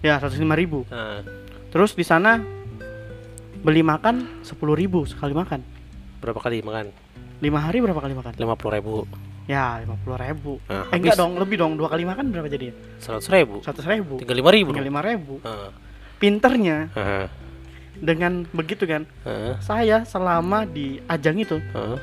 ya 0.00 0.16
105 0.18 0.36
ribu 0.54 0.84
Nah, 0.88 1.24
terus 1.68 1.92
di 1.92 2.02
sana 2.02 2.38
beli 3.60 3.80
makan 3.80 4.42
10 4.42 4.54
ribu 4.74 5.02
sekali 5.04 5.32
makan 5.32 5.60
berapa 6.20 6.38
kali 6.38 6.60
makan? 6.60 6.92
lima 7.40 7.60
hari 7.60 7.80
berapa 7.80 7.98
kali 7.98 8.14
makan 8.14 8.32
50 8.34 8.76
ribu. 8.76 9.04
Ya 9.44 9.76
lima 9.84 10.00
puluh 10.00 10.16
ribu. 10.16 10.56
Nah, 10.72 10.88
eh 10.88 10.96
enggak 10.96 11.20
dong, 11.20 11.36
lebih 11.36 11.60
dong. 11.60 11.76
Dua 11.76 11.92
kali 11.92 12.08
makan 12.08 12.32
berapa 12.32 12.48
jadi? 12.48 12.72
Seratus 12.96 13.28
ribu. 13.28 13.60
Seratus 13.60 13.84
ribu. 13.84 14.16
Tinggal 14.16 14.40
lima 14.40 14.50
ribu. 14.50 14.68
Tinggal 14.72 14.88
lima 14.88 15.00
ribu. 15.04 15.34
Heeh. 15.44 15.70
Pinternya 16.16 16.88
Heeh. 16.96 17.26
dengan 18.00 18.48
begitu 18.56 18.88
kan, 18.88 19.04
Heeh. 19.28 19.60
saya 19.60 20.08
selama 20.08 20.64
di 20.64 20.96
ajang 21.04 21.36
itu 21.36 21.60
Heeh. 21.60 21.96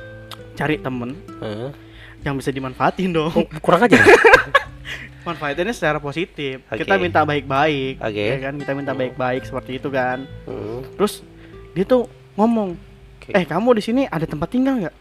cari 0.53 0.77
temen 0.77 1.17
Heeh. 1.41 1.73
yang 2.21 2.37
bisa 2.37 2.53
dimanfaatin 2.53 3.09
dong. 3.09 3.33
Oh, 3.33 3.45
kurang 3.57 3.89
aja. 3.89 3.97
Manfaatinnya 5.25 5.73
secara 5.73 5.97
positif. 5.97 6.61
Oke. 6.69 6.81
Kita 6.81 6.97
minta 6.97 7.21
baik-baik, 7.25 8.01
Oke. 8.01 8.25
ya 8.25 8.37
kan? 8.41 8.53
Kita 8.57 8.71
minta 8.73 8.93
baik-baik 8.93 9.45
seperti 9.45 9.81
itu 9.81 9.89
kan. 9.89 10.25
Hmm. 10.45 10.81
Terus 10.97 11.25
dia 11.73 11.85
tuh 11.85 12.05
ngomong, 12.37 12.77
Oke. 13.17 13.33
eh 13.33 13.45
kamu 13.45 13.77
di 13.77 13.83
sini 13.85 14.01
ada 14.05 14.25
tempat 14.29 14.49
tinggal 14.49 14.81
nggak? 14.81 14.95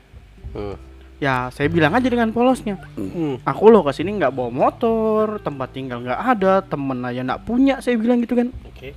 Hmm. 0.56 0.76
Ya 1.20 1.52
saya 1.52 1.68
bilang 1.68 1.92
aja 1.92 2.08
dengan 2.08 2.32
polosnya, 2.32 2.80
Hmm. 2.96 3.36
aku 3.44 3.68
loh 3.68 3.84
ke 3.84 3.92
sini 3.92 4.16
nggak 4.16 4.32
bawa 4.32 4.48
motor, 4.48 5.36
tempat 5.38 5.68
tinggal 5.70 6.00
nggak 6.00 6.16
ada, 6.16 6.64
temen 6.64 6.96
aja 7.04 7.20
nggak 7.20 7.44
punya. 7.44 7.76
Saya 7.78 7.94
bilang 7.94 8.24
gitu 8.24 8.32
kan. 8.34 8.48
Oke. 8.64 8.96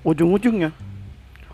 Ujung-ujungnya 0.00 0.72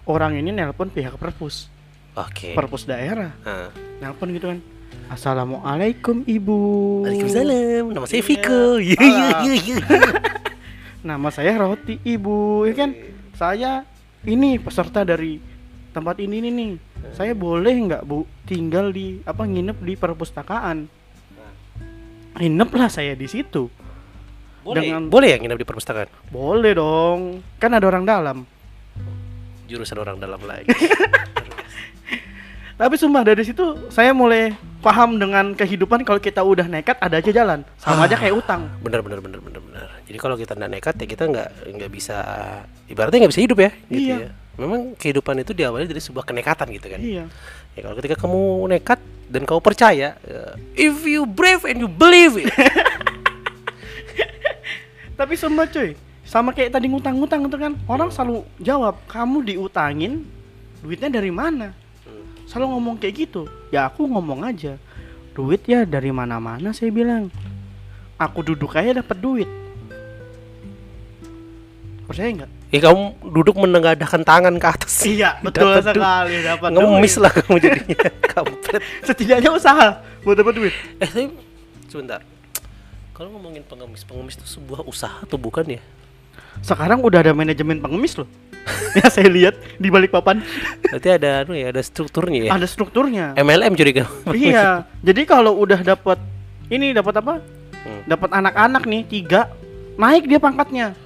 orang 0.07 0.39
ini 0.39 0.55
nelpon 0.55 0.87
pihak 0.87 1.19
perpus, 1.19 1.67
Oke. 2.15 2.55
perpus 2.55 2.87
daerah, 2.87 3.35
Ah. 3.43 3.75
nelpon 3.99 4.31
gitu 4.31 4.47
kan. 4.49 4.63
Assalamualaikum 5.11 6.23
ibu. 6.25 6.59
Waalaikumsalam. 7.03 7.91
Nama 7.91 8.07
saya 8.07 8.23
Viko. 8.23 8.79
Iya 8.79 8.97
Ah. 8.97 9.43
iya 9.43 9.53
iya. 9.53 9.55
iya. 9.59 9.77
Nama 11.11 11.29
saya 11.29 11.59
Roti 11.59 11.99
ibu, 12.01 12.65
ya 12.65 12.73
kan? 12.73 12.95
Saya 13.35 13.83
ini 14.23 14.57
peserta 14.57 15.03
dari 15.03 15.43
tempat 15.91 16.17
ini 16.17 16.39
nih. 16.41 16.71
Saya 17.13 17.33
boleh 17.33 17.75
nggak 17.85 18.03
bu 18.03 18.25
tinggal 18.45 18.89
di 18.89 19.21
apa 19.23 19.45
nginep 19.45 19.79
di 19.79 19.95
perpustakaan? 19.95 20.89
Nginep 22.35 22.71
lah 22.73 22.89
saya 22.89 23.13
di 23.13 23.27
situ. 23.27 23.69
Boleh. 24.65 24.81
Dengan- 24.81 25.07
Boleh 25.07 25.29
ya 25.31 25.39
nginep 25.39 25.59
di 25.61 25.67
perpustakaan? 25.67 26.09
Boleh 26.29 26.73
dong, 26.73 27.21
kan 27.59 27.71
ada 27.71 27.85
orang 27.85 28.03
dalam. 28.03 28.39
Jurusan 29.65 29.97
orang 29.97 30.17
dalam 30.19 30.41
lagi. 30.41 30.67
Tapi 32.75 32.95
sumpah 32.99 33.23
dari 33.23 33.47
situ 33.47 33.87
saya 33.87 34.11
mulai 34.11 34.51
paham 34.83 35.15
dengan 35.15 35.55
kehidupan 35.55 36.03
kalau 36.03 36.19
kita 36.19 36.43
udah 36.43 36.67
nekat 36.67 36.99
ada 36.99 37.23
aja 37.23 37.31
jalan. 37.31 37.63
Sama 37.79 38.05
aja 38.05 38.19
kayak 38.19 38.35
utang. 38.35 38.67
bener 38.83 38.99
bener 38.99 39.23
bener 39.23 39.39
bener 39.39 39.61
bener. 39.63 39.87
Jadi 40.05 40.19
kalau 40.19 40.35
kita 40.35 40.59
nggak 40.59 40.71
nekat 40.73 40.95
ya 40.99 41.07
kita 41.07 41.25
nggak 41.25 41.49
nggak 41.71 41.91
bisa 41.95 42.17
ibaratnya 42.91 43.23
nggak 43.23 43.33
bisa 43.33 43.45
hidup 43.47 43.59
ya. 43.63 43.71
Gitu 43.87 44.11
Iya. 44.11 44.17
ya. 44.27 44.31
Memang 44.55 44.95
kehidupan 44.95 45.43
itu 45.43 45.51
diawali 45.51 45.91
dari 45.91 45.99
sebuah 45.99 46.23
kenekatan 46.23 46.71
gitu 46.75 46.87
kan. 46.87 47.01
Iya. 47.03 47.27
Ya 47.75 47.81
kalau 47.83 47.97
ketika 47.99 48.17
kamu 48.23 48.71
nekat 48.71 49.03
dan 49.27 49.43
kamu 49.43 49.59
percaya, 49.59 50.15
ya, 50.15 50.43
if 50.79 51.03
you 51.03 51.27
brave 51.27 51.67
and 51.67 51.83
you 51.83 51.91
believe 51.91 52.39
it. 52.39 52.47
Tapi 55.19 55.35
sumpah 55.35 55.67
cuy, 55.71 55.99
sama 56.23 56.55
kayak 56.55 56.75
tadi 56.75 56.87
ngutang-ngutang 56.87 57.47
itu 57.47 57.57
kan. 57.59 57.73
Orang 57.91 58.15
selalu 58.15 58.47
jawab, 58.63 58.95
"Kamu 59.11 59.43
diutangin 59.43 60.23
duitnya 60.83 61.19
dari 61.19 61.35
mana?" 61.35 61.75
Selalu 62.47 62.79
ngomong 62.79 62.95
kayak 63.01 63.15
gitu. 63.27 63.51
Ya 63.75 63.91
aku 63.91 64.07
ngomong 64.07 64.47
aja. 64.47 64.79
Duit 65.35 65.67
ya 65.67 65.83
dari 65.83 66.15
mana-mana 66.15 66.71
saya 66.71 66.95
bilang. 66.95 67.27
Aku 68.15 68.47
duduk 68.47 68.79
aja 68.79 69.03
dapat 69.03 69.19
duit. 69.19 69.51
Percaya 72.05 72.29
nggak? 72.35 72.51
ya 72.69 72.81
kamu 72.83 73.05
duduk 73.31 73.55
menengadahkan 73.55 74.23
tangan 74.23 74.55
ke 74.59 74.67
atas. 74.67 74.95
Iya, 75.07 75.39
betul 75.47 75.73
Dapat 75.73 75.95
du- 75.95 76.03
sekali 76.03 76.35
dapat 76.43 76.69
Ngemis 76.75 77.15
duit. 77.15 77.23
lah 77.23 77.33
kamu 77.33 77.57
jadinya. 77.57 78.09
Kampret. 78.35 78.83
Setidaknya 79.03 79.51
usaha 79.51 79.89
buat 80.21 80.37
dapat 80.37 80.53
duit. 80.53 80.75
Eh 80.99 81.07
tapi 81.07 81.31
sebentar. 81.87 82.21
Kalau 83.15 83.31
ngomongin 83.31 83.63
pengemis, 83.63 84.03
pengemis 84.03 84.35
itu 84.35 84.59
sebuah 84.59 84.83
usaha 84.85 85.23
atau 85.23 85.39
bukan 85.39 85.79
ya? 85.79 85.81
Sekarang 86.61 86.99
udah 86.99 87.23
ada 87.23 87.31
manajemen 87.31 87.79
pengemis 87.79 88.19
loh. 88.19 88.27
ya 88.99 89.07
saya 89.07 89.29
lihat 89.29 89.55
di 89.77 89.93
balik 89.93 90.09
papan 90.09 90.41
Berarti 90.81 91.09
ada 91.13 91.45
anu 91.45 91.53
ya, 91.53 91.69
ada 91.69 91.79
strukturnya 91.79 92.49
ya. 92.49 92.51
ada 92.51 92.67
strukturnya. 92.67 93.37
MLM 93.37 93.77
curiga. 93.77 94.09
iya. 94.33 94.83
Jadi 94.99 95.23
kalau 95.25 95.55
udah 95.55 95.79
dapat 95.79 96.19
ini 96.69 96.91
dapat 96.91 97.23
apa? 97.23 97.39
Hmm. 97.85 98.03
Dapat 98.09 98.31
anak-anak 98.35 98.83
nih 98.83 99.03
tiga, 99.05 99.47
naik 99.95 100.27
dia 100.27 100.41
pangkatnya. 100.41 100.97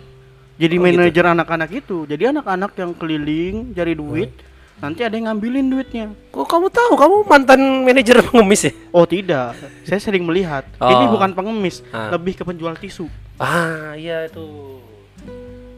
Jadi 0.59 0.75
Oh, 0.75 0.83
manajer 0.83 1.25
anak-anak 1.25 1.71
itu. 1.71 2.03
Jadi 2.05 2.23
anak-anak 2.29 2.75
yang 2.75 2.91
keliling 2.93 3.71
cari 3.73 3.95
duit, 3.95 4.35
Hmm. 4.35 4.91
nanti 4.91 5.07
ada 5.07 5.15
yang 5.15 5.31
ngambilin 5.31 5.67
duitnya. 5.67 6.11
Kok 6.29 6.45
kamu 6.45 6.67
tahu? 6.69 6.93
Kamu 6.95 7.17
mantan 7.25 7.61
manajer 7.87 8.19
pengemis 8.27 8.67
ya? 8.67 8.73
Oh 8.91 9.07
tidak, 9.07 9.55
saya 9.83 10.03
sering 10.03 10.23
melihat. 10.23 10.67
Ini 10.77 11.05
Oh. 11.07 11.15
bukan 11.15 11.31
pengemis, 11.31 11.87
Ah. 11.89 12.11
lebih 12.11 12.35
ke 12.35 12.43
penjual 12.43 12.75
tisu. 12.75 13.07
Ah, 13.39 13.95
iya 13.95 14.27
itu. 14.27 14.83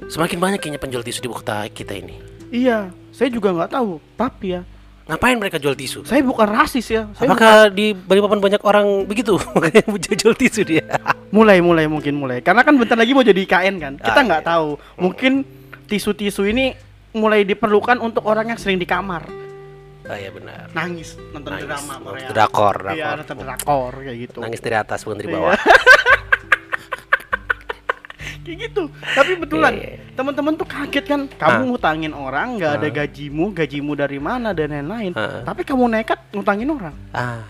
Semakin 0.09 0.41
banyak 0.41 0.59
kayaknya 0.59 0.81
penjual 0.81 1.05
tisu 1.05 1.21
di 1.21 1.29
kota 1.29 1.69
kita 1.69 1.93
ini. 1.93 2.17
Iya, 2.51 2.89
saya 3.13 3.29
juga 3.29 3.53
nggak 3.53 3.71
tahu. 3.71 4.01
Tapi 4.17 4.57
ya, 4.57 4.65
Ngapain 5.11 5.35
mereka 5.35 5.59
jual 5.59 5.75
tisu? 5.75 6.07
saya 6.07 6.23
bukan 6.23 6.47
rasis 6.47 6.87
ya. 6.87 7.11
Saya 7.13 7.27
Apakah 7.27 7.67
di 7.69 7.91
Balikpapan 7.93 8.39
banyak 8.39 8.63
orang 8.63 8.87
begitu? 9.05 9.35
Makanya 9.59 9.83
jual, 10.15 10.35
tisu 10.35 10.63
dia. 10.63 10.87
mulai 11.31 11.59
mulai 11.59 11.87
mungkin 11.87 12.15
mulai 12.17 12.39
karena 12.41 12.63
kan 12.63 12.75
bentar 12.75 12.95
lagi 12.95 13.11
mau 13.11 13.23
jadi 13.23 13.39
IKN 13.41 13.75
kan 13.77 13.93
kita 13.97 14.11
Ah, 14.13 14.25
nggak 14.25 14.43
iya. 14.43 14.51
tahu 14.51 14.69
mungkin 14.97 15.47
tisu-tisu 15.85 16.43
ini 16.45 16.75
mulai 17.13 17.43
diperlukan 17.43 17.99
untuk 17.99 18.23
orang 18.25 18.51
yang 18.51 18.59
sering 18.59 18.75
di 18.77 18.85
kamar 18.85 19.27
Ah 20.03 20.19
iya 20.19 20.27
benar. 20.29 20.67
nangis 20.71 21.15
nonton 21.31 21.55
Nangis, 21.55 21.71
drama 21.71 21.95
Korea 22.03 22.29
drakor, 22.29 22.77
iya 22.83 22.91
drakor. 22.91 23.15
nonton 23.23 23.37
drakor 23.41 23.93
kayak 24.01 24.19
gitu 24.21 24.39
Nangis 24.39 24.59
dari 24.59 24.75
atas 24.75 24.99
bukan 25.03 25.17
dari 25.17 25.29
Iya. 25.29 25.37
bawah. 25.37 25.55
kayak 28.51 28.61
gitu 28.67 28.83
tapi 28.91 29.33
betulan 29.37 29.73
Iya, 29.73 29.87
iya. 29.95 30.13
teman-teman 30.13 30.53
tuh 30.53 30.67
kaget 30.67 31.05
kan 31.07 31.21
kamu 31.31 31.55
Ah. 31.55 31.67
ngutangin 31.67 32.13
orang 32.13 32.59
nggak 32.59 32.73
ada 32.75 32.89
Ah. 32.89 32.93
gajimu 32.93 33.45
gajimu 33.53 33.93
dari 33.95 34.19
mana 34.19 34.51
dan 34.51 34.75
lain-lain 34.75 35.15
Ah. 35.15 35.41
tapi 35.43 35.63
kamu 35.63 35.87
nekat 35.89 36.19
ngutangin 36.31 36.67
orang 36.69 36.95
Ah, 37.11 37.47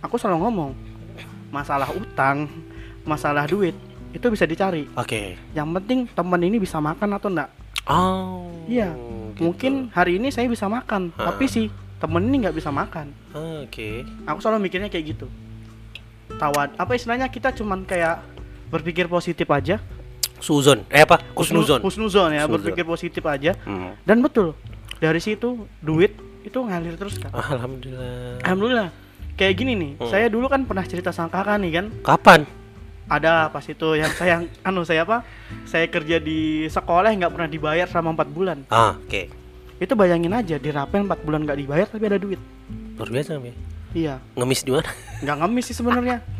aku 0.00 0.14
selalu 0.14 0.44
ngomong 0.44 0.70
masalah 1.48 1.88
utang 1.90 2.44
masalah 3.02 3.44
duit 3.44 3.72
itu 4.10 4.26
bisa 4.26 4.44
dicari 4.44 4.84
oke. 4.90 5.36
yang 5.52 5.72
penting 5.74 6.04
teman 6.08 6.40
ini 6.40 6.56
bisa 6.56 6.76
makan 6.78 7.08
atau 7.10 7.28
enggak 7.28 7.50
Oh. 7.88 8.52
Iya, 8.68 8.92
gitu. 9.32 9.40
mungkin 9.42 9.72
hari 9.90 10.20
ini 10.20 10.28
saya 10.28 10.44
bisa 10.44 10.68
makan 10.68 11.08
Ah. 11.14 11.32
tapi 11.32 11.48
sih 11.48 11.66
temen 11.96 12.20
ini 12.22 12.44
nggak 12.44 12.52
bisa 12.54 12.68
makan 12.68 13.08
Oke. 13.32 14.04
aku 14.22 14.38
selalu 14.38 14.62
mikirnya 14.62 14.86
kayak 14.86 15.16
gitu 15.16 15.26
tawad 16.30 16.70
apa 16.76 16.92
istilahnya 16.92 17.26
kita 17.26 17.50
cuman 17.50 17.82
kayak 17.82 18.20
berpikir 18.68 19.06
positif 19.06 19.46
aja 19.46 19.80
Suzon. 20.38 20.86
Eh 20.86 21.02
apa? 21.02 21.18
Kusnuzon. 21.32 21.82
Husnuzon 21.82 22.30
ya 22.30 22.42
Husnuzon. 22.42 22.52
berpikir 22.54 22.84
positif 22.84 23.22
aja 23.22 23.58
Hmm. 23.60 23.98
dan 24.02 24.20
betul 24.20 24.54
dari 24.96 25.18
situ 25.18 25.66
duit 25.78 26.14
itu 26.40 26.54
ngalir 26.56 26.94
terus 26.94 27.16
kan 27.16 27.30
Alhamdulillah. 27.30 28.38
alhamdulillah 28.40 28.88
kayak 29.34 29.54
gini 29.54 29.72
nih 29.74 29.92
Hmm. 29.96 30.08
saya 30.08 30.26
dulu 30.26 30.46
kan 30.46 30.62
pernah 30.62 30.82
cerita 30.82 31.10
sama 31.10 31.26
kakak 31.28 31.58
nih 31.58 31.72
kan 31.72 31.86
Kapan? 32.00 32.40
ada 33.04 33.48
pas 33.48 33.62
itu 33.62 33.88
yang 33.94 34.12
saya 34.12 34.34
anu 34.62 34.82
saya 34.82 35.02
apa 35.02 35.24
saya 35.64 35.86
kerja 35.86 36.18
di 36.18 36.38
sekolah 36.66 37.08
nggak 37.10 37.30
pernah 37.30 37.48
dibayar 37.48 37.86
selama 37.86 38.14
empat 38.14 38.28
bulan 38.28 38.58
Ah, 38.68 38.94
oke. 38.96 39.22
itu 39.76 39.92
bayangin 39.94 40.30
aja 40.30 40.54
di 40.54 40.68
rapel 40.68 41.02
empat 41.02 41.18
bulan 41.20 41.42
nggak 41.42 41.58
dibayar 41.58 41.86
tapi 41.86 42.04
ada 42.04 42.16
duit 42.16 42.38
Luar 42.94 43.08
biasa, 43.08 43.38
Mi. 43.38 43.50
iya 43.92 44.22
Ngemis 44.34 44.60
di 44.60 44.70
mana? 44.70 44.86
nggak 45.18 45.36
ngemis 45.40 45.64
sih 45.64 45.74
sebenarnya 45.74 46.16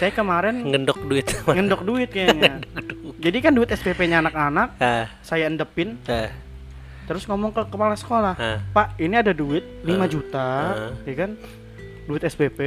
saya 0.00 0.10
kemarin 0.10 0.64
Ngendok 0.64 1.04
duit. 1.04 1.28
ngendok 1.46 1.82
duit 1.84 2.08
kayaknya. 2.08 2.64
Jadi 3.24 3.38
kan 3.38 3.52
duit 3.52 3.68
SPP-nya 3.68 4.18
anak-anak 4.18 4.80
saya 5.20 5.44
endepin. 5.44 6.00
Terus 7.04 7.26
ngomong 7.26 7.50
ke 7.50 7.66
kepala 7.66 7.92
sekolah 7.92 8.32
ah, 8.32 8.58
pak 8.66 8.94
ini 8.96 9.12
ada 9.12 9.30
duit 9.30 9.60
5 9.82 9.92
Ah. 9.92 10.06
juta 10.06 10.48
Ah. 10.72 10.92
ya 11.04 11.14
kan? 11.18 11.30
Duit 12.00 12.22
SPP 12.24 12.58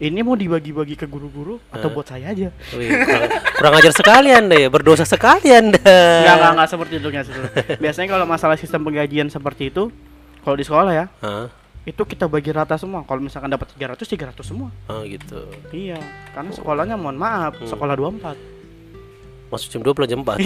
ini 0.00 0.20
mau 0.20 0.32
dibagi-bagi 0.32 0.94
ke 0.94 1.04
guru-guru 1.04 1.60
atau 1.68 1.86
buat 1.88 2.02
saya 2.04 2.30
aja? 2.30 2.48
Wih, 2.72 2.88
kurang, 2.88 3.22
kurang 3.52 3.74
ajar 3.76 3.92
sekali 3.92 4.30
anda 4.32 4.56
ya, 4.56 4.66
berdosa 4.66 5.04
sekali 5.04 5.50
anda. 5.50 5.78
nggak 5.78 6.34
nggak 6.34 6.52
nggak 6.56 6.68
seperti 6.68 6.94
itu 6.96 7.06
nggak 7.06 7.24
seperti 7.24 7.46
itu. 7.52 7.78
biasanya 7.78 8.08
kalau 8.08 8.24
masalah 8.24 8.56
sistem 8.56 8.80
penggajian 8.80 9.28
seperti 9.28 9.68
itu 9.68 9.92
kalau 10.40 10.56
di 10.56 10.64
sekolah 10.64 10.92
ya 10.96 11.06
itu 11.82 11.98
kita 11.98 12.24
bagi 12.24 12.48
rata 12.48 12.76
semua 12.76 13.02
kalau 13.02 13.18
misalkan 13.18 13.48
dapat 13.48 13.66
300 13.74 13.98
300 13.98 14.38
semua 14.40 14.70
oh 14.86 15.02
gitu. 15.02 15.50
iya 15.70 15.98
karena 16.30 16.50
sekolahnya 16.50 16.94
mohon 16.94 17.16
maaf 17.16 17.58
Hmm. 17.58 17.66
sekolah 17.66 17.94
24 17.94 18.38
Masuk 19.48 19.68
jam 19.68 19.80
2 19.82 19.92
pulang 19.92 20.08
jam 20.08 20.20
4. 20.22 20.40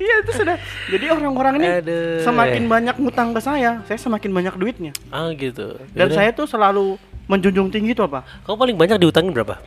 iya 0.00 0.14
itu 0.18 0.32
sudah 0.32 0.56
jadi 0.88 1.12
orang-orang 1.12 1.54
ini 1.60 1.68
Aduh. 1.78 2.24
semakin 2.24 2.64
banyak 2.66 2.96
ngutang 2.96 3.30
ke 3.30 3.38
saya, 3.38 3.84
saya 3.84 3.94
semakin 3.94 4.30
banyak 4.32 4.54
duitnya. 4.56 4.92
Ah 5.12 5.30
gitu. 5.30 5.76
Dan 5.92 6.08
Yaudah. 6.08 6.16
saya 6.16 6.30
tuh 6.32 6.48
selalu 6.48 6.96
menjunjung 7.28 7.70
tinggi 7.70 7.92
itu 7.92 8.02
apa? 8.02 8.24
Kamu 8.42 8.56
paling 8.56 8.74
banyak 8.74 8.98
diutangin 8.98 9.30
berapa? 9.30 9.60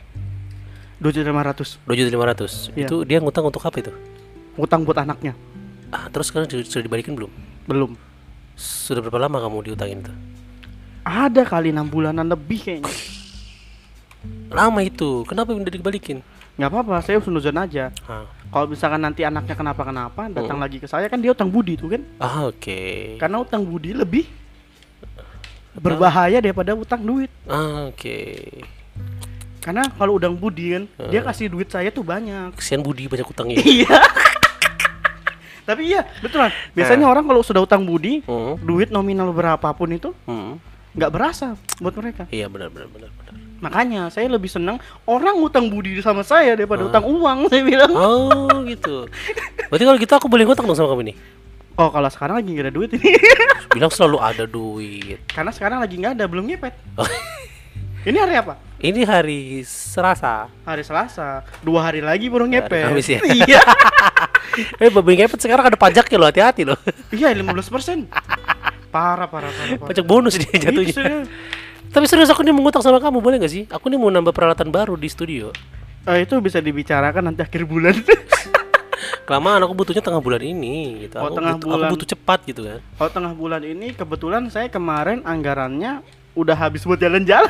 Dua 0.98 1.08
juta 1.08 1.24
lima 1.24 1.40
ratus. 1.40 1.78
Dua 1.86 1.94
juta 1.94 2.10
lima 2.10 2.26
ratus. 2.26 2.68
Iya. 2.74 2.84
Itu 2.84 3.06
dia 3.06 3.22
ngutang 3.22 3.46
untuk 3.46 3.62
apa 3.62 3.76
itu? 3.78 3.92
Ngutang 4.58 4.82
buat 4.82 4.98
anaknya. 4.98 5.32
Ah 5.88 6.10
terus 6.10 6.28
sekarang 6.28 6.50
sudah 6.50 6.82
dibalikin 6.82 7.14
belum? 7.14 7.30
Belum. 7.64 7.94
Sudah 8.54 9.02
berapa 9.02 9.18
lama 9.18 9.38
kamu 9.38 9.56
diutangin 9.66 10.00
itu? 10.00 10.12
Ada 11.02 11.44
kali 11.44 11.68
enam 11.70 11.84
bulanan 11.84 12.24
lebih 12.24 12.60
kayaknya. 12.60 12.92
Lama 14.48 14.80
itu. 14.80 15.22
Kenapa 15.24 15.52
udah 15.52 15.68
dibalikin? 15.68 16.22
nggak 16.54 16.70
apa-apa 16.70 17.02
saya 17.02 17.18
sunuzon 17.18 17.58
aja 17.58 17.90
Ah, 18.06 18.30
kalau 18.46 18.70
misalkan 18.70 19.02
nanti 19.02 19.26
anaknya 19.26 19.58
kenapa-kenapa 19.58 20.30
datang 20.30 20.54
Oh. 20.54 20.62
lagi 20.62 20.78
ke 20.78 20.86
saya 20.86 21.10
kan 21.10 21.18
dia 21.18 21.34
utang 21.34 21.50
budi 21.50 21.74
tuh 21.74 21.90
kan 21.90 22.06
ah 22.22 22.46
oke. 22.46 23.18
karena 23.18 23.42
utang 23.42 23.66
budi 23.66 23.90
lebih 23.90 24.22
berbahaya 25.74 26.38
daripada 26.38 26.70
utang 26.72 27.02
duit 27.02 27.26
Ah, 27.50 27.90
oke. 27.90 28.18
karena 29.58 29.82
kalau 29.90 30.14
udang 30.14 30.38
budi 30.38 30.78
kan 30.78 30.86
dia 31.10 31.20
Ah. 31.20 31.26
kasih 31.26 31.50
duit 31.50 31.66
saya 31.66 31.90
tuh 31.90 32.06
banyak 32.06 32.54
Kesian 32.54 32.86
Budi 32.86 33.10
banyak 33.10 33.26
utangnya. 33.26 33.58
iya 33.74 33.90
tapi 35.64 35.88
iya 35.88 36.04
betulan 36.18 36.48
biasanya 36.70 37.04
orang 37.04 37.24
kalau 37.24 37.40
sudah 37.40 37.60
utang 37.60 37.82
budi 37.82 38.20
Hmm. 38.22 38.56
duit 38.58 38.88
nominal 38.88 39.28
berapapun 39.30 39.90
itu 39.90 40.12
Hmm. 40.22 40.60
nggak 40.92 41.10
berasa 41.10 41.56
buat 41.78 41.92
mereka 41.92 42.28
Iya 42.28 42.46
benar 42.46 42.68
benar 42.68 42.86
benar 42.86 43.10
benar. 43.10 43.32
makanya 43.58 44.06
saya 44.08 44.28
lebih 44.28 44.46
senang 44.46 44.76
orang 45.04 45.34
utang 45.36 45.66
budi 45.66 45.98
sama 45.98 46.20
saya 46.20 46.52
daripada 46.52 46.80
Ah. 46.80 46.88
utang 46.88 47.04
uang 47.04 47.46
saya 47.50 47.62
bilang 47.62 47.90
Oh 47.90 48.62
gitu. 48.64 49.08
Berarti 49.66 49.82
kalau 49.82 49.98
gitu 49.98 50.12
aku 50.14 50.28
boleh 50.28 50.44
ngutang 50.44 50.64
dong 50.64 50.74
sama 50.74 50.88
kamu 50.88 51.10
nih. 51.10 51.16
oh 51.74 51.88
kalau 51.88 52.06
sekarang 52.06 52.36
lagi 52.36 52.48
nggak 52.48 52.64
ada 52.64 52.72
duit 52.72 52.90
ini 52.92 53.10
Bilang 53.74 53.90
selalu 53.90 54.18
ada 54.18 54.44
duit. 54.44 55.18
karena 55.26 55.50
sekarang 55.50 55.78
lagi 55.80 55.96
nggak 55.96 56.14
ada 56.14 56.24
belum 56.24 56.44
ngepet 56.46 56.74
Oh, 56.94 57.08
ini 58.06 58.14
hari 58.14 58.36
apa 58.36 58.54
ini 58.78 59.00
hari 59.02 59.40
Selasa. 59.64 60.46
hari 60.62 60.84
Selasa 60.84 61.42
dua 61.58 61.82
hari 61.82 61.98
lagi 61.98 62.28
baru 62.28 62.44
ngepet 62.44 62.84
Kamis 62.86 63.08
ya? 63.08 63.18
iya 63.34 63.62
Eh 64.78 64.88
babi 64.88 65.16
ngepet 65.16 65.38
sekarang 65.38 65.66
ada 65.66 65.76
pajaknya 65.76 66.16
loh, 66.16 66.28
hati-hati 66.28 66.62
loh. 66.64 66.78
iya 67.10 67.30
15 67.30 67.44
persen 67.68 67.98
parah 68.88 69.26
parah 69.26 69.50
parah, 69.50 69.74
parah. 69.74 69.88
Pajak 69.90 70.06
bonus 70.06 70.38
dia 70.38 70.46
Itu 70.46 70.70
jatuhnya. 70.70 70.94
serius. 70.94 71.26
Tapi 71.90 72.06
serius 72.06 72.30
aku 72.30 72.42
nih 72.42 72.54
mau 72.54 72.62
ngutang 72.62 72.82
sama 72.82 72.98
kamu 72.98 73.18
boleh 73.18 73.38
gak 73.38 73.50
sih? 73.50 73.66
Aku 73.66 73.86
nih 73.86 73.98
mau 73.98 74.10
nambah 74.10 74.30
peralatan 74.30 74.70
baru 74.70 74.94
di 74.94 75.06
studio. 75.06 75.50
Eh, 76.06 76.22
itu 76.22 76.34
bisa 76.38 76.58
dibicarakan 76.58 77.30
nanti 77.30 77.42
akhir 77.42 77.66
bulan 77.66 77.94
Kelamaan 79.26 79.64
aku 79.64 79.72
butuhnya 79.72 80.04
tengah 80.04 80.20
bulan 80.20 80.44
ini 80.44 81.06
gitu. 81.08 81.16
Oh, 81.16 81.32
aku, 81.32 81.40
tengah 81.40 81.56
butuh, 81.56 81.66
bulan. 81.66 81.86
aku 81.88 81.94
butuh 81.96 82.08
cepat 82.12 82.38
gitu 82.44 82.60
kan. 82.62 82.78
kalau 82.94 83.10
tengah 83.10 83.32
bulan 83.32 83.62
ini 83.64 83.86
kebetulan 83.90 84.42
saya 84.52 84.68
kemarin 84.68 85.24
anggarannya 85.24 86.04
udah 86.34 86.56
habis 86.58 86.84
buat 86.84 86.98
jalan-jalan 86.98 87.48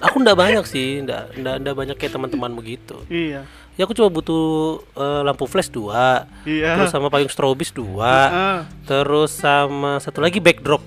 Aku 0.00 0.16
ndak 0.18 0.32
banyak 0.34 0.64
sih, 0.64 1.04
ndak 1.04 1.36
ndak 1.36 1.54
ndak 1.60 1.74
banyak 1.76 1.96
kayak 2.00 2.16
teman-teman 2.16 2.50
begitu. 2.56 2.96
iya 3.06 3.44
Ya 3.80 3.88
aku 3.88 3.96
cuma 3.96 4.12
butuh 4.12 4.44
eh, 4.92 5.20
lampu 5.24 5.48
flash 5.48 5.72
dua, 5.72 6.28
iya 6.44 6.76
terus 6.76 6.92
sama 6.92 7.08
payung 7.08 7.32
strobis 7.32 7.72
dua, 7.72 8.12
Ah. 8.28 8.58
terus 8.84 9.32
sama 9.32 9.96
satu 9.96 10.20
lagi 10.20 10.36
backdrop. 10.36 10.84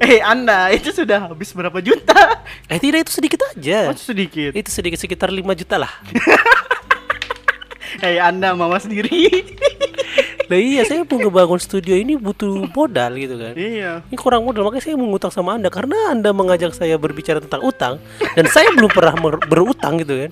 eh 0.00 0.16
anda 0.18 0.72
itu 0.72 0.88
sudah 0.90 1.28
habis 1.28 1.52
berapa 1.52 1.76
juta 1.78 2.40
Eh 2.64 2.80
tidak 2.80 3.04
itu 3.04 3.12
sedikit 3.12 3.44
aja. 3.46 3.86
oh 3.86 3.94
sedikit 3.94 4.50
Itu 4.50 4.72
sedikit 4.72 4.96
sekitar 4.96 5.28
5 5.28 5.44
juta 5.52 5.76
lah. 5.76 5.92
eh 8.00 8.16
anda 8.16 8.50
mama 8.52 8.80
sendiri 8.80 9.12
Lah 10.48 10.58
iya, 10.58 10.82
saya 10.82 11.00
mau 11.02 11.16
ngebangun 11.18 11.56
studio 11.56 11.92
ini 11.94 12.12
butuh 12.14 12.68
modal 12.68 13.12
gitu 13.14 13.36
kan. 13.36 13.52
iya 13.54 14.00
Ini 14.04 14.16
kurang 14.16 14.42
modal, 14.42 14.64
makanya 14.64 14.84
saya 14.84 14.96
mau 14.96 15.06
ngutang 15.06 15.28
sama 15.28 15.54
Anda 15.54 15.68
karena 15.68 15.96
Anda 16.10 16.28
mengajak 16.30 16.72
saya 16.72 16.96
berbicara 16.96 17.38
tentang 17.38 17.60
utang 17.62 18.00
dan 18.32 18.44
saya 18.46 18.68
belum 18.70 18.88
pernah 18.88 19.12
berutang 19.42 19.96
gitu 19.98 20.16
kan. 20.18 20.30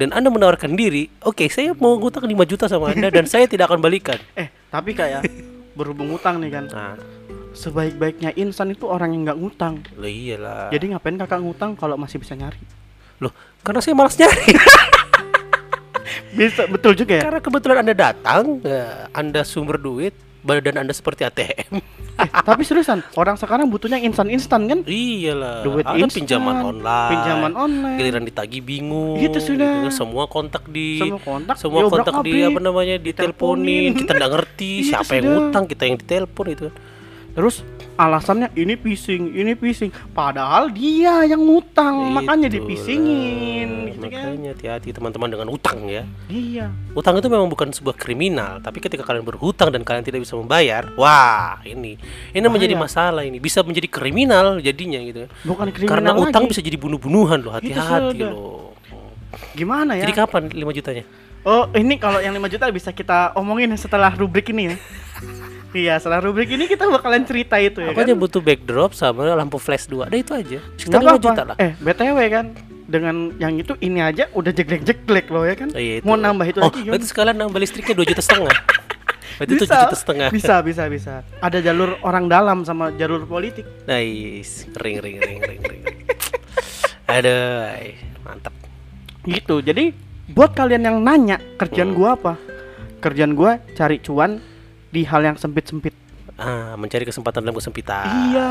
Dan 0.00 0.16
Anda 0.16 0.32
menawarkan 0.32 0.80
diri, 0.80 1.12
oke, 1.20 1.44
saya 1.52 1.76
mau 1.76 1.92
ngutang 2.00 2.24
5 2.24 2.32
juta 2.48 2.64
sama 2.72 2.96
Anda 2.96 3.12
dan 3.12 3.28
saya 3.28 3.44
tidak 3.44 3.68
akan 3.68 3.84
balikan. 3.84 4.16
eh 4.40 4.48
tapi 4.72 4.96
kayak 4.96 5.28
berhubung 5.76 6.08
utang 6.16 6.40
nih 6.40 6.48
kan 6.48 6.64
Nah, 6.72 6.96
sebaik-baiknya 7.52 8.32
insan 8.40 8.72
itu 8.72 8.88
orang 8.88 9.12
yang 9.12 9.28
nggak 9.28 9.38
ngutang 9.42 9.84
lah 10.00 10.08
iyalah. 10.08 10.70
jadi 10.70 10.94
ngapain 10.94 11.18
kakak 11.18 11.42
ngutang 11.42 11.74
kalau 11.74 11.98
masih 11.98 12.22
bisa 12.22 12.38
nyari 12.38 12.62
Loh, 13.20 13.34
karena 13.60 13.84
saya 13.84 13.92
malas 13.92 14.16
nyari. 14.16 14.54
bisa 16.38 16.64
betul 16.70 16.94
juga 16.96 17.20
ya 17.20 17.22
karena 17.26 17.40
kebetulan 17.42 17.76
Anda 17.84 17.94
datang, 17.94 18.62
ya, 18.64 19.10
Anda 19.12 19.42
sumber 19.44 19.76
duit, 19.76 20.14
badan 20.40 20.76
Anda 20.78 20.90
seperti 20.90 21.22
ATM. 21.22 21.80
Eh, 22.16 22.28
tapi 22.42 22.62
seriusan 22.62 23.00
orang 23.14 23.34
sekarang 23.34 23.66
butuhnya 23.66 23.96
instan 23.96 24.28
instan 24.28 24.64
kan 24.64 24.84
iyalah. 24.84 25.60
Duit 25.60 25.82
Ada 25.82 25.96
instan, 25.98 26.16
pinjaman 26.18 26.56
online. 26.62 27.10
pinjaman 27.10 27.52
online. 27.54 27.96
Giliran 27.96 28.24
ditagi 28.24 28.58
bingung. 28.58 29.16
Gitu 29.16 29.38
sudah. 29.38 29.86
kan. 29.86 29.92
Semua 29.94 30.24
kontak 30.26 30.64
di 30.66 30.98
Semua 30.98 31.16
kontak 31.18 31.56
semua 31.56 31.80
kontak 31.86 32.14
di 32.20 32.32
abrik, 32.34 32.48
apa 32.50 32.60
namanya 32.60 32.96
diteleponin 32.96 33.90
kita 33.94 34.12
nggak 34.12 34.32
ngerti 34.32 34.72
Gitu 34.80 34.88
siapa 34.90 35.12
yang 35.12 35.24
sudah. 35.24 35.36
ngutang 35.38 35.64
kita 35.66 35.82
yang 35.84 35.96
ditelepon 35.96 36.46
itu 36.50 36.62
kan 36.66 36.74
terus 37.30 37.62
alasannya 37.94 38.48
ini 38.54 38.74
phishing 38.74 39.30
ini 39.32 39.54
phishing 39.54 39.88
padahal 40.10 40.66
dia 40.68 41.22
yang 41.22 41.38
ngutang 41.38 42.10
makanya 42.10 42.50
Itulah. 42.50 42.66
dipisingin 42.66 43.68
gitu 43.88 44.06
kan 44.10 44.19
makanya 44.30 44.50
hati-hati 44.54 44.88
teman-teman 44.94 45.28
dengan 45.28 45.48
utang 45.50 45.78
ya. 45.90 46.06
Iya. 46.30 46.70
Utang 46.94 47.18
itu 47.18 47.26
memang 47.26 47.50
bukan 47.50 47.74
sebuah 47.74 47.98
kriminal 47.98 48.62
tapi 48.62 48.78
ketika 48.78 49.02
kalian 49.02 49.26
berhutang 49.26 49.74
dan 49.74 49.82
kalian 49.82 50.06
tidak 50.06 50.22
bisa 50.22 50.38
membayar 50.38 50.86
wah 50.94 51.58
ini 51.66 51.98
ini 52.30 52.46
menjadi 52.46 52.78
Bahaya. 52.78 52.86
masalah 52.86 53.22
ini. 53.26 53.42
Bisa 53.42 53.66
menjadi 53.66 53.90
kriminal 53.90 54.62
jadinya 54.62 55.02
gitu. 55.02 55.26
Bukan 55.42 55.74
kriminal 55.74 55.90
karena 55.90 56.10
utang 56.14 56.46
lagi. 56.46 56.50
bisa 56.54 56.60
jadi 56.62 56.78
bunuh-bunuhan 56.78 57.38
loh 57.42 57.52
hati-hati 57.52 58.18
loh. 58.22 58.72
Gimana 59.54 59.98
ya? 59.98 60.06
Jadi 60.06 60.14
kapan 60.14 60.42
5 60.50 60.78
jutanya? 60.78 61.04
Oh 61.42 61.66
ini 61.72 61.96
kalau 61.96 62.20
yang 62.20 62.36
5 62.36 62.52
juta 62.52 62.68
bisa 62.70 62.90
kita 62.92 63.32
omongin 63.34 63.72
setelah 63.74 64.14
rubrik 64.14 64.50
ini 64.54 64.74
ya. 64.74 64.76
Iya 65.70 66.02
setelah 66.02 66.18
rubrik 66.18 66.50
ini 66.50 66.66
kita 66.66 66.82
bakalan 66.90 67.22
cerita 67.22 67.54
itu 67.62 67.78
ya 67.78 67.94
aku 67.94 68.02
kan? 68.02 68.10
aja 68.10 68.18
butuh 68.18 68.42
backdrop 68.42 68.90
sama 68.90 69.38
lampu 69.38 69.54
flash 69.54 69.86
dua. 69.86 70.10
Ada 70.10 70.18
itu 70.18 70.32
aja. 70.34 70.58
Sekitar 70.74 70.98
Nggak 70.98 71.14
5 71.22 71.26
juta 71.30 71.42
lah. 71.46 71.56
Eh 71.62 71.78
btw 71.78 72.18
kan 72.26 72.46
dengan 72.90 73.16
yang 73.38 73.54
itu 73.54 73.78
ini 73.78 74.02
aja 74.02 74.26
udah 74.30 74.50
jeglek-jeglek 74.50 75.30
loh 75.30 75.46
ya 75.46 75.54
kan 75.54 75.70
Oh, 75.70 75.78
iya, 75.78 75.94
itu. 75.96 76.04
mau 76.04 76.18
nambah 76.18 76.42
itu 76.44 76.58
oh, 76.58 76.66
lagi 76.66 76.78
gimana? 76.80 76.90
berarti 76.90 77.06
sekalian 77.06 77.36
nambah 77.38 77.58
listriknya 77.58 77.94
2 77.94 78.10
juta 78.10 78.20
setengah. 78.20 78.56
Berarti 79.38 79.54
7 79.54 79.62
bisa, 79.62 79.76
juta 79.80 79.96
setengah. 79.96 80.28
bisa 80.28 80.54
bisa 80.60 80.82
bisa 80.86 81.14
ada 81.38 81.58
jalur 81.58 81.96
orang 82.02 82.26
dalam 82.26 82.60
sama 82.60 82.92
jalur 82.92 83.24
politik 83.24 83.64
Nice. 83.86 84.68
Ring 84.76 84.98
ring 84.98 85.16
ring 85.16 85.40
ring 85.40 85.62
ring. 85.62 85.82
Aduh, 87.06 87.72
mantap. 88.20 88.52
gitu 89.22 89.60
jadi 89.60 89.92
buat 90.28 90.52
kalian 90.52 90.82
yang 90.82 90.96
nanya 90.98 91.38
kerjaan 91.56 91.90
Hmm. 91.90 91.96
gua 91.96 92.10
apa 92.14 92.34
kerjaan 92.98 93.32
gua 93.32 93.58
cari 93.70 93.96
cuan 93.98 94.38
di 94.88 95.02
hal 95.02 95.22
yang 95.22 95.36
sempit 95.36 95.64
sempit 95.64 95.94
Ah, 96.34 96.72
mencari 96.74 97.04
kesempatan 97.04 97.40
dalam 97.40 97.52
kesempitan. 97.54 98.04
iya 98.28 98.50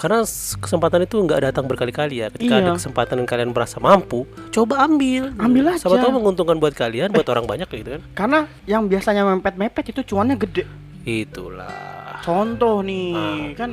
Karena 0.00 0.24
kesempatan 0.56 1.04
itu 1.04 1.20
nggak 1.20 1.40
datang 1.44 1.64
berkali-kali 1.64 2.18
ya. 2.18 2.32
Ketika 2.32 2.56
Iya. 2.56 2.62
ada 2.64 2.70
kesempatan 2.74 3.20
dan 3.20 3.26
kalian 3.26 3.50
merasa 3.50 3.76
mampu, 3.78 4.24
coba 4.48 4.80
ambil. 4.82 5.28
Ambil 5.36 5.76
Siapa 5.76 5.92
aja. 5.92 6.02
tahu 6.02 6.16
menguntungkan 6.16 6.56
buat 6.56 6.72
kalian, 6.72 7.12
buat 7.12 7.28
orang 7.28 7.44
banyak 7.44 7.68
gitu 7.68 7.90
kan. 7.92 8.02
karena 8.14 8.38
yang 8.64 8.82
biasanya 8.84 9.28
mepet 9.28 9.54
mepet 9.54 9.84
itu 9.88 10.00
cuannya 10.06 10.36
gede 10.36 10.64
Itulah. 11.02 12.20
contoh 12.20 12.80
nih 12.80 13.12
Ah. 13.12 13.44
kan 13.54 13.70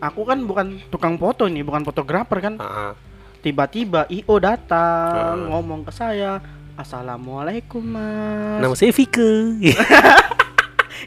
aku 0.00 0.22
kan 0.22 0.38
bukan 0.42 0.66
tukang 0.88 1.14
foto 1.14 1.46
nih 1.46 1.62
bukan 1.62 1.82
fotografer 1.82 2.38
kan 2.40 2.54
Ah, 2.56 2.90
ah. 2.90 2.92
tiba-tiba 3.40 4.06
io 4.08 4.34
datang 4.36 5.34
Ah. 5.36 5.48
ngomong 5.50 5.82
ke 5.82 5.90
saya 5.90 6.38
assalamualaikum 6.74 7.82
mas 7.84 8.58
Nama 8.60 8.74
saya 8.74 8.90
Vike. 8.90 9.30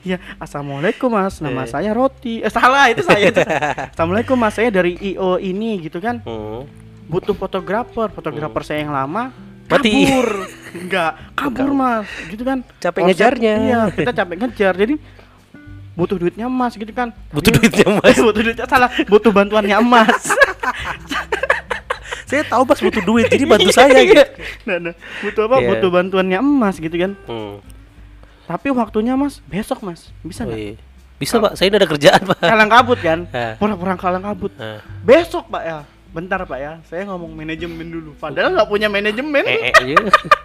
ya 0.01 0.17
assalamualaikum 0.37 1.07
mas. 1.07 1.37
Nama 1.37 1.63
Eh. 1.63 1.67
saya 1.67 1.91
roti. 1.91 2.39
Eh 2.39 2.49
salah 2.49 2.87
itu 2.87 3.01
saya 3.01 3.23
itu 3.25 3.39
saya. 3.39 3.59
assalamualaikum 3.93 4.35
mas. 4.35 4.53
Saya 4.53 4.69
dari 4.69 4.95
io 4.97 5.37
ini 5.37 5.79
gitu 5.79 5.97
kan. 5.97 6.19
Hmm. 6.21 6.67
butuh 7.07 7.31
fotografer. 7.33 8.07
Fotografer 8.09 8.61
saya 8.61 8.83
yang 8.83 8.91
lama 8.91 9.31
Mati. 9.65 9.91
kabur. 10.05 10.27
Enggak 10.83 11.11
kabur 11.33 11.69
mas. 11.71 12.07
Gitu 12.27 12.43
kan. 12.43 12.63
Capek 12.77 12.99
Konsep- 12.99 13.09
ngejarnya. 13.13 13.53
iya 13.59 13.81
kita 13.89 14.11
capek 14.13 14.35
ngejar. 14.37 14.73
Jadi 14.75 14.95
butuh 15.93 16.15
duitnya 16.15 16.45
emas 16.45 16.73
gitu 16.73 16.91
kan. 16.91 17.09
Butuh 17.33 17.49
Tapi- 17.49 17.59
duitnya 17.63 17.87
mas. 17.95 18.11
Eh, 18.11 18.21
butuh 18.21 18.41
duitnya 18.41 18.65
salah. 18.65 18.89
Butuh 19.05 19.31
bantuannya 19.31 19.75
emas 19.75 20.21
saya 22.27 22.43
tahu 22.43 22.67
mas 22.67 22.83
butuh 22.83 22.99
duit, 23.01 23.31
jadi 23.31 23.47
bantu 23.47 23.71
saya 23.71 24.03
gitu. 24.03 24.19
nah, 24.67 24.77
nah, 24.81 24.93
butuh 25.23 25.47
apa? 25.47 25.55
Iya. 25.57 25.67
butuh 25.71 25.89
bantuannya 25.89 26.37
emas 26.37 26.75
gitu 26.75 26.91
kan. 26.91 27.11
Hmm. 27.23 27.63
Tapi 28.47 28.71
waktunya 28.71 29.13
mas 29.13 29.43
besok 29.43 29.83
mas 29.83 30.09
bisa 30.21 30.41
Oh, 30.41 30.47
nggak 30.47 30.57
iya. 30.57 30.75
Bisa 31.17 31.41
pak, 31.41 31.57
saya 31.57 31.67
ini 31.67 31.75
ada 31.75 31.89
kerjaan 31.89 32.21
pak. 32.23 32.39
kalang 32.39 32.69
kabut 32.69 32.99
kan 32.99 33.19
Ah. 33.29 33.53
pura-pura 33.59 33.93
kalang 33.93 34.23
kabut 34.23 34.53
Ah. 34.55 34.79
besok 35.01 35.45
pak 35.47 35.61
ya 35.61 35.77
bentar 36.07 36.39
pak 36.41 36.57
ya 36.57 36.73
saya 36.83 37.03
ngomong 37.05 37.33
manajemen 37.33 37.83
dulu 37.85 38.15
padahal 38.15 38.53
nggak 38.53 38.65
punya 38.65 38.87
manajemen 38.87 39.43
Eh, 39.43 39.69
eh, 39.69 39.73
iya. 39.85 39.97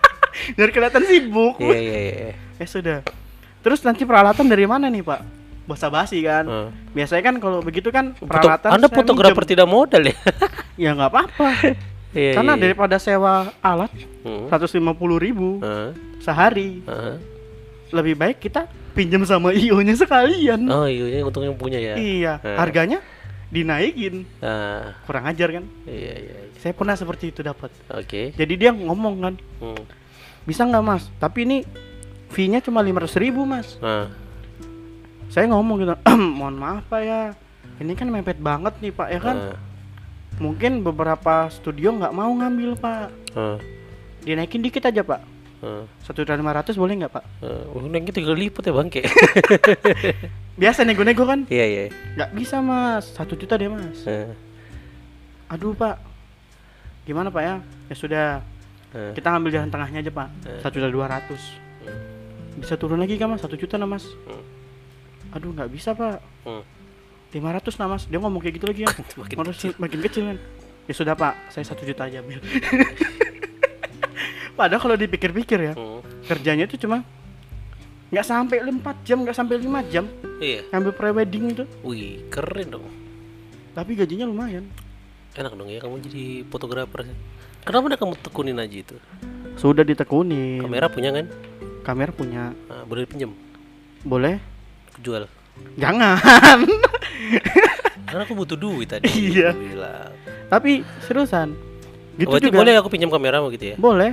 biar 0.57 0.69
kelihatan 0.69 1.05
sibuk 1.05 1.57
Iya, 1.59 1.77
iya, 1.77 1.99
iya. 2.01 2.31
eh 2.57 2.67
sudah 2.67 3.05
terus 3.61 3.79
nanti 3.81 4.03
peralatan 4.03 4.45
dari 4.45 4.65
mana 4.65 4.89
nih 4.89 5.01
pak 5.01 5.21
basa 5.63 5.87
basi 5.87 6.19
kan 6.21 6.45
Ah. 6.45 6.69
biasanya 6.91 7.23
kan 7.23 7.37
kalau 7.37 7.61
begitu 7.61 7.89
kan 7.89 8.17
peralatan 8.17 8.73
Anda 8.73 8.89
fotografer 8.89 9.45
tidak 9.45 9.69
modal 9.69 10.03
ya? 10.03 10.17
ya 10.83 10.91
nggak 10.93 11.09
apa-apa 11.09 11.49
Iya, 12.13 12.33
karena 12.35 12.53
iya. 12.55 12.61
daripada 12.61 12.97
sewa 12.97 13.53
alat 13.59 13.93
Hmm. 14.23 14.47
150.000 14.47 14.85
ribu 15.19 15.59
Ah, 15.59 15.91
sehari 16.19 16.81
ah. 16.85 17.17
Lebih 17.93 18.17
baik 18.17 18.41
kita 18.41 18.65
pinjam 18.93 19.23
sama 19.23 19.53
io 19.53 19.77
nya 19.81 19.95
sekalian. 19.95 20.65
Oh 20.69 20.85
iya, 20.85 21.21
untungnya 21.21 21.53
punya 21.53 21.79
ya. 21.79 21.95
iya 21.95 22.33
Eh. 22.41 22.57
harganya 22.57 22.99
dinaikin. 23.49 24.25
Nah, 24.41 24.97
kurang 25.05 25.29
ajar 25.29 25.61
kan? 25.61 25.65
Iya 25.85 26.15
iya. 26.19 26.35
iya. 26.43 26.57
saya 26.57 26.73
pernah 26.73 26.97
seperti 26.97 27.29
itu 27.29 27.41
dapat. 27.43 27.69
Oke. 27.91 28.33
jadi 28.33 28.55
dia 28.55 28.71
ngomong 28.71 29.15
kan 29.21 29.35
Hmm. 29.61 29.83
bisa 30.43 30.65
nggak 30.65 30.83
mas? 30.83 31.05
Tapi 31.17 31.45
ini 31.45 31.57
fee 32.29 32.49
nya 32.49 32.59
cuma 32.59 32.81
lima 32.81 33.05
ribu 33.05 33.45
mas. 33.45 33.77
Nah, 33.79 34.09
saya 35.29 35.49
ngomong 35.49 35.77
gitu 35.81 35.93
mohon 36.37 36.57
maaf 36.57 36.85
pak 36.87 37.03
ya. 37.03 37.21
Ini 37.77 37.93
kan 37.93 38.09
mepet 38.09 38.39
banget 38.39 38.73
nih 38.79 38.93
pak 38.93 39.09
ya 39.09 39.21
kan? 39.21 39.37
Nah, 39.37 39.59
mungkin 40.39 40.81
beberapa 40.81 41.49
studio 41.49 41.93
nggak 41.93 42.15
mau 42.15 42.31
ngambil 42.31 42.77
pak. 42.77 43.09
Nah, 43.35 43.57
dinaikin 44.23 44.63
dikit 44.63 44.87
aja 44.87 45.03
pak. 45.03 45.21
nah, 45.21 45.32
satu 46.03 46.27
juta 46.27 46.35
lima 46.35 46.51
ratus 46.51 46.75
boleh 46.75 46.99
nggak 46.99 47.13
pak? 47.15 47.25
Nah. 47.39 47.71
Oh, 47.71 47.87
neng 47.87 48.03
tiga 48.11 48.35
lipat 48.35 48.67
ya 48.67 48.75
bangke. 48.75 49.07
biasa 50.61 50.83
nego-nego 50.83 51.23
kan? 51.23 51.47
Iya 51.47 51.65
iya. 51.71 51.83
nggak 52.19 52.31
bisa 52.35 52.59
mas. 52.59 53.15
Satu 53.15 53.39
juta 53.39 53.55
deh 53.55 53.71
mas. 53.71 54.03
Nah, 54.03 54.35
aduh 55.47 55.71
pak. 55.71 56.03
Gimana 57.07 57.31
pak 57.31 57.43
ya? 57.47 57.55
Ya 57.87 57.95
sudah. 57.95 58.27
Nah. 58.93 59.15
kita 59.17 59.33
ngambil 59.33 59.51
jalan 59.55 59.71
tengahnya 59.71 59.99
aja 60.03 60.11
pak. 60.11 60.29
Satu 60.67 60.83
juta 60.83 60.91
dua 60.91 61.07
ratus. 61.07 61.43
Bisa 62.59 62.75
turun 62.75 62.99
lagi 62.99 63.15
kan 63.15 63.31
mas? 63.31 63.41
Satu 63.47 63.55
juta 63.55 63.79
nah 63.79 63.87
mas. 63.87 64.03
Hmm. 64.27 64.43
aduh 65.39 65.55
nggak 65.55 65.71
bisa 65.71 65.95
pak. 65.95 66.19
Hmm. 66.43 66.67
lima 67.31 67.55
ratus 67.55 67.79
nah 67.79 67.87
mas. 67.87 68.11
Dia 68.11 68.19
ngomong 68.19 68.43
kayak 68.43 68.59
gitu 68.59 68.67
lagi 68.67 68.83
ya. 68.83 68.91
Makin 69.23 69.37
kecil. 69.55 69.71
makin 69.79 70.01
kecil 70.03 70.23
kan? 70.27 70.39
Ya 70.91 70.95
sudah 70.99 71.15
pak. 71.15 71.39
Saya 71.55 71.63
satu 71.71 71.87
juta 71.87 72.11
aja 72.11 72.19
ambil 72.19 72.43
padahal 74.53 74.81
kalau 74.81 74.97
dipikir-pikir 74.97 75.59
ya 75.63 75.73
Hmm. 75.73 76.01
kerjanya 76.25 76.65
itu 76.65 76.77
cuma 76.77 77.03
nggak 78.09 78.23
sampai 78.23 78.61
4 78.61 78.77
jam 79.03 79.19
nggak 79.21 79.33
sampai 79.33 79.57
5 79.57 79.81
jam 79.89 80.05
Iya. 80.37 80.69
ngambil 80.69 80.93
prewedding 80.93 81.45
itu 81.51 81.65
Wih, 81.81 82.27
keren 82.29 82.69
dong. 82.71 82.85
tapi 83.73 83.95
gajinya 83.95 84.25
lumayan 84.25 84.69
Enak 85.33 85.57
dong 85.57 85.65
ya 85.67 85.81
kamu 85.81 85.97
jadi 86.03 86.25
fotografer. 86.45 87.09
Kenapa 87.65 87.85
udah 87.89 87.97
kamu 87.97 88.15
tekunin 88.21 88.59
aja 88.59 88.77
itu? 88.77 88.97
sudah 89.55 89.81
ditekunin 89.81 90.61
Kamera 90.61 90.89
punya 90.89 91.09
kan? 91.11 91.25
kamera 91.81 92.11
punya 92.11 92.53
Nah, 92.69 92.85
boleh 92.85 93.05
pinjam, 93.05 93.33
boleh 94.03 94.37
jual. 94.99 95.25
jangan 95.75 96.21
Karena 98.05 98.23
aku 98.23 98.35
butuh 98.35 98.57
duit 98.57 98.89
tadi. 98.89 99.09
Iya. 99.09 99.57
Bilang. 99.57 100.13
tapi 100.47 100.85
seriusan 101.01 101.57
gitu 102.13 102.29
oh, 102.29 102.37
berarti 102.37 102.47
juga 102.47 102.59
boleh 102.61 102.73
aku 102.77 102.89
pinjam 102.89 103.09
kameramu 103.09 103.49
gitu 103.51 103.73
ya? 103.73 103.77
boleh 103.79 104.13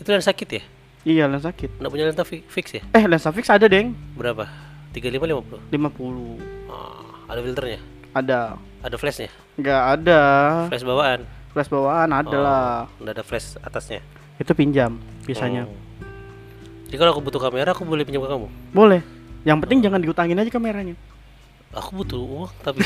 Itu 0.00 0.08
yang 0.10 0.24
sakit 0.24 0.48
ya? 0.50 0.62
iya 1.00 1.24
lensa 1.24 1.48
sakit 1.48 1.80
Nggak 1.80 1.90
punya 1.90 2.04
lensa 2.06 2.24
fi- 2.24 2.44
fix 2.44 2.66
ya? 2.72 2.82
eh 2.90 3.04
lensa 3.04 3.28
fix 3.30 3.48
ada 3.48 3.64
deng 3.64 3.96
Berapa? 4.12 4.44
35 4.92 5.16
50. 5.16 5.72
50 5.72 6.68
Ah, 6.68 7.04
ada 7.26 7.40
filternya? 7.40 7.80
ada 8.10 8.40
Ada 8.80 8.96
flashnya? 8.96 9.30
nggak 9.54 9.82
ada 9.94 10.20
Flash 10.68 10.84
bawaan? 10.84 11.20
flash 11.50 11.68
bawaan 11.68 12.08
ada 12.10 12.30
Oh, 12.30 12.40
lah 12.40 12.68
Nggak 12.96 13.14
ada 13.14 13.24
flash 13.24 13.56
atasnya? 13.58 14.00
itu 14.36 14.52
pinjam 14.52 14.96
biasanya 15.24 15.64
Oh. 15.64 15.76
Jadi 16.84 16.96
kalau 16.96 17.14
aku 17.14 17.22
butuh 17.22 17.38
kamera, 17.38 17.70
aku 17.70 17.84
boleh 17.84 18.02
pinjam 18.02 18.18
ke 18.18 18.28
kamu? 18.28 18.48
boleh 18.72 19.00
yang 19.42 19.56
penting 19.58 19.80
jangan 19.80 20.00
diutangin 20.00 20.36
aja 20.36 20.48
kameranya 20.48 20.96
Aku 21.70 21.94
butuh 21.94 22.18
uang, 22.18 22.50
tapi 22.60 22.82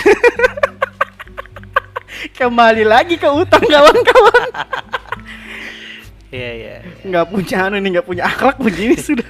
kembali 2.37 2.85
lagi 2.85 3.17
ke 3.17 3.27
utang 3.27 3.63
kawan-kawan 3.63 4.49
Iya, 6.35 6.51
iya. 6.53 6.75
iya. 6.83 7.05
nggak 7.05 7.25
punya 7.29 7.57
anu 7.63 7.77
nih 7.77 7.91
nggak 7.93 8.07
punya 8.07 8.23
akhlak 8.25 8.57
begini 8.59 8.99
sudah 9.07 9.29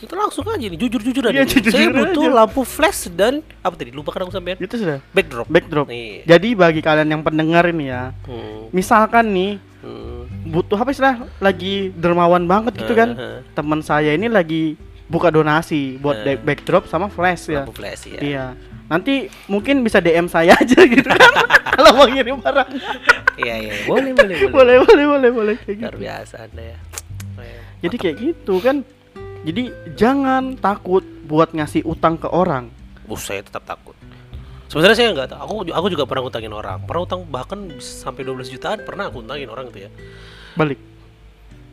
Itu 0.00 0.14
langsung 0.14 0.48
aja 0.48 0.64
nih, 0.64 0.78
jujur-jujur 0.78 1.22
aja. 1.22 1.30
Iya, 1.30 1.42
nih. 1.42 1.50
jujur-jujur 1.50 1.76
Saya 1.76 1.92
butuh 1.92 2.24
aja. 2.24 2.36
lampu 2.38 2.60
flash 2.62 3.12
dan 3.12 3.32
apa 3.60 3.74
tadi? 3.74 3.90
Lupa 3.90 4.10
kan 4.10 4.22
aku 4.22 4.32
sampean? 4.32 4.56
itu 4.56 4.74
sudah 4.74 4.96
Backdrop. 5.10 5.44
backdrop 5.46 5.86
Nih. 5.86 6.24
jadi 6.24 6.48
bagi 6.54 6.80
kalian 6.80 7.08
yang 7.10 7.22
pendengar 7.22 7.66
ini 7.66 7.90
ya 7.90 8.16
Hmm. 8.24 8.70
misalkan 8.70 9.28
nih 9.28 9.52
Hmm. 9.80 10.24
butuh 10.46 10.76
apa 10.76 10.90
istilah 10.90 11.20
lagi 11.38 11.92
dermawan 11.94 12.44
banget 12.44 12.76
gitu 12.76 12.92
kan 12.92 13.12
teman 13.50 13.80
saya 13.80 14.12
ini 14.12 14.26
lagi 14.26 14.76
buka 15.06 15.28
donasi 15.28 15.96
buat 15.96 16.20
back- 16.22 16.42
backdrop 16.42 16.84
sama 16.86 17.08
flash 17.08 17.48
ya 17.48 17.60
Lampu 17.60 17.74
flash 17.74 18.06
ya. 18.06 18.20
iya 18.20 18.44
nanti 18.90 19.30
mungkin 19.46 19.86
bisa 19.86 20.02
DM 20.02 20.26
saya 20.26 20.58
aja 20.58 20.82
gitu 20.82 21.06
kan 21.06 21.32
kalau 21.78 21.94
mau 21.94 22.10
ngirim 22.10 22.42
barang 22.42 22.70
Iya, 23.40 23.54
iya. 23.56 23.72
Boleh, 23.88 24.12
boleh, 24.12 24.36
boleh. 24.50 24.52
boleh 24.52 24.76
boleh 24.84 25.04
boleh 25.06 25.30
boleh 25.30 25.54
kayak 25.64 25.76
gitu 25.78 25.86
Luar 25.86 25.96
biasa 25.96 26.34
Anda 26.44 26.64
ya. 26.76 26.78
Jadi 27.80 27.96
kayak 27.96 28.16
gitu 28.20 28.54
kan 28.60 28.76
jadi 29.48 29.62
jangan 29.96 30.60
takut 30.60 31.00
buat 31.24 31.56
ngasih 31.56 31.88
utang 31.88 32.20
ke 32.20 32.28
orang 32.28 32.68
Uh, 33.10 33.18
saya 33.18 33.42
tetap 33.42 33.66
takut. 33.66 33.98
Sebenarnya 34.70 34.94
saya 34.94 35.10
nggak 35.10 35.34
tahu. 35.34 35.42
Aku 35.42 35.54
aku 35.74 35.86
juga 35.90 36.06
pernah 36.06 36.22
ngutangin 36.22 36.54
orang. 36.54 36.78
Pernah 36.86 37.02
utang 37.02 37.26
bahkan 37.26 37.58
sampai 37.82 38.22
12 38.22 38.54
jutaan 38.54 38.78
pernah 38.86 39.10
aku 39.10 39.26
utangin 39.26 39.50
orang 39.50 39.66
itu 39.66 39.82
ya. 39.82 39.90
balik 40.54 40.78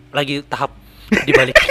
Lagi 0.10 0.42
tahap 0.50 0.74
dibalik. 1.30 1.54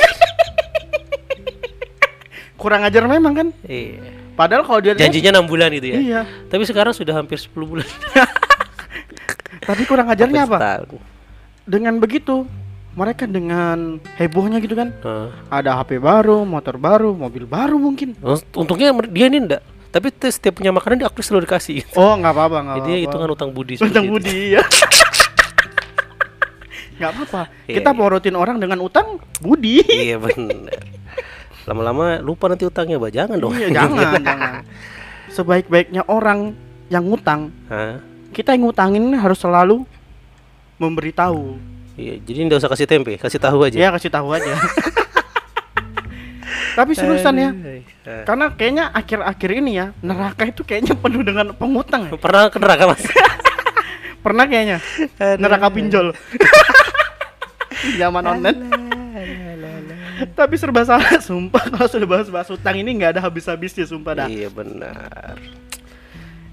kurang 2.63 2.87
ajar 2.87 3.11
memang 3.11 3.35
kan 3.37 3.49
iya. 3.69 4.16
Padahal 4.37 4.63
kalau 4.63 4.79
dia 4.79 4.93
Janjinya 4.93 5.41
6 5.41 5.49
bulan 5.49 5.73
itu 5.73 5.87
ya. 5.89 5.99
iya 5.99 6.21
Tapi 6.47 6.63
sekarang 6.63 6.93
sudah 6.93 7.17
hampir 7.17 7.37
10 7.37 7.51
bulan. 7.57 7.89
tapi 9.67 9.83
kurang 9.83 10.07
ajarnya 10.07 10.47
apa 10.47 10.57
setahun. 10.87 11.03
dengan 11.65 11.99
begitu 11.99 12.47
mereka 12.93 13.27
dengan 13.27 13.99
hebohnya 14.15 14.57
gitu 14.57 14.73
kan 14.73 14.95
Heeh. 14.95 15.29
ada 15.51 15.77
HP 15.77 15.99
baru 15.99 16.47
motor 16.47 16.79
baru 16.79 17.13
mobil 17.13 17.45
baru 17.45 17.75
mungkin 17.75 18.15
Untungnya 18.53 18.95
dia 19.11 19.27
ini 19.27 19.43
enggak. 19.43 19.63
Tapi 19.87 20.13
setiap 20.23 20.61
punya 20.61 20.71
makanan 20.71 21.01
dia 21.01 21.09
aku 21.09 21.19
selalu 21.19 21.45
dikasih. 21.45 21.83
oh 21.95 22.15
nggak 22.15 22.31
apa-apa 22.31 22.59
nggak 22.63 22.77
Jadi 22.79 22.93
apa-apa 22.93 23.05
hitungan 23.09 23.29
utang 23.33 23.51
budi. 23.51 23.75
utang 23.83 24.07
budi 24.07 24.39
ya 24.55 24.63
nggak 26.97 27.11
apa-apa 27.13 27.43
Iya, 27.69 27.75
kita 27.77 27.91
iya. 27.93 27.99
porotin 27.99 28.37
orang 28.37 28.57
dengan 28.57 28.79
utang 28.81 29.21
budi 29.39 29.85
Iya 29.85 30.17
benar. 30.17 30.81
Lama-lama 31.67 32.19
lupa 32.19 32.47
nanti 32.47 32.63
utangnya, 32.63 32.97
Bah. 32.97 33.11
Jangan 33.11 33.37
dong. 33.37 33.53
iya 33.53 33.69
jangan 33.69 34.19
jangan 34.23 34.55
sebaik-baiknya 35.29 36.07
orang 36.07 36.55
yang 36.87 37.05
ngutang 37.05 37.51
Hah? 37.67 37.99
kita 38.31 38.55
yang 38.55 38.65
ngutangin 38.65 39.13
harus 39.13 39.37
selalu 39.37 39.83
memberitahu 40.77 41.59
Iya, 41.97 42.21
jadi 42.21 42.39
nggak 42.47 42.61
usah 42.61 42.71
kasih 42.71 42.85
tempe, 42.87 43.17
kasih 43.17 43.37
tahu 43.37 43.65
aja. 43.65 43.75
ya 43.75 43.89
kasih 43.91 44.09
tahu 44.09 44.29
aja 44.31 44.53
tapi 46.77 46.93
seriusan 46.93 47.35
ya 47.35 47.51
Eh, 48.07 48.23
karena 48.23 48.47
kayaknya 48.49 48.85
akhir-akhir 48.93 49.51
ini 49.57 49.73
ya 49.75 49.87
neraka 49.99 50.47
itu 50.47 50.63
kayaknya 50.63 50.95
penuh 50.95 51.21
dengan 51.21 51.51
pengutang 51.51 52.07
ya. 52.07 52.15
Pernah 52.15 52.47
ke 52.47 52.59
neraka, 52.63 52.85
Mas? 52.87 53.03
pernah 54.25 54.45
kayaknya 54.47 54.79
neraka 55.37 55.67
pinjol 55.69 56.15
zaman 57.97 58.23
online 58.25 58.59
tapi 60.33 60.55
serba 60.57 60.83
salah 60.83 61.21
sumpah 61.29 61.63
kalau 61.69 61.87
sudah 61.87 62.09
bahas-bahas 62.09 62.49
utang 62.49 62.77
ini 62.77 62.91
nggak 62.95 63.17
ada 63.17 63.21
habis-habisnya 63.21 63.85
sumpah 63.85 64.13
dah 64.17 64.29
Iya 64.29 64.49
benar. 64.49 65.37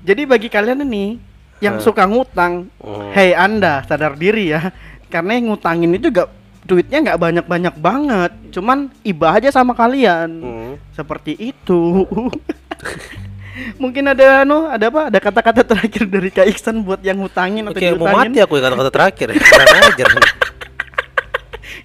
jadi 0.02 0.22
bagi 0.24 0.48
kalian 0.48 0.84
ini 0.84 1.18
yang 1.60 1.80
Hah. 1.80 1.84
suka 1.84 2.04
ngutang 2.04 2.68
Hmm. 2.78 3.12
hei 3.12 3.32
anda 3.32 3.84
sadar 3.84 4.14
diri 4.14 4.52
ya 4.52 4.72
karena 5.08 5.38
yang 5.38 5.50
ngutangin 5.50 5.96
itu 5.96 6.10
gak 6.10 6.28
duitnya 6.64 7.00
nggak 7.04 7.20
banyak-banyak 7.20 7.76
banget 7.78 8.32
cuman 8.52 8.88
iba 9.02 9.32
aja 9.32 9.48
sama 9.48 9.72
kalian 9.72 10.30
Hmm. 10.40 10.74
seperti 10.92 11.36
itu 11.40 12.04
mungkin 13.82 14.10
ada 14.10 14.42
anu 14.42 14.66
ada 14.66 14.90
apa 14.90 15.02
ada 15.08 15.20
kata-kata 15.22 15.62
terakhir 15.62 16.04
dari 16.10 16.30
Kak 16.30 16.50
Iksan 16.50 16.82
buat 16.82 17.00
yang 17.00 17.22
ngutangin 17.22 17.64
atau 17.64 17.78
Oke, 17.78 17.86
mau 17.94 18.10
diutangin 18.10 18.32
mati 18.34 18.40
aku 18.42 18.54
ya 18.58 18.62
kata-kata 18.66 18.92
terakhir. 18.92 19.28
Kurang 19.38 19.70
ajar. 19.94 20.10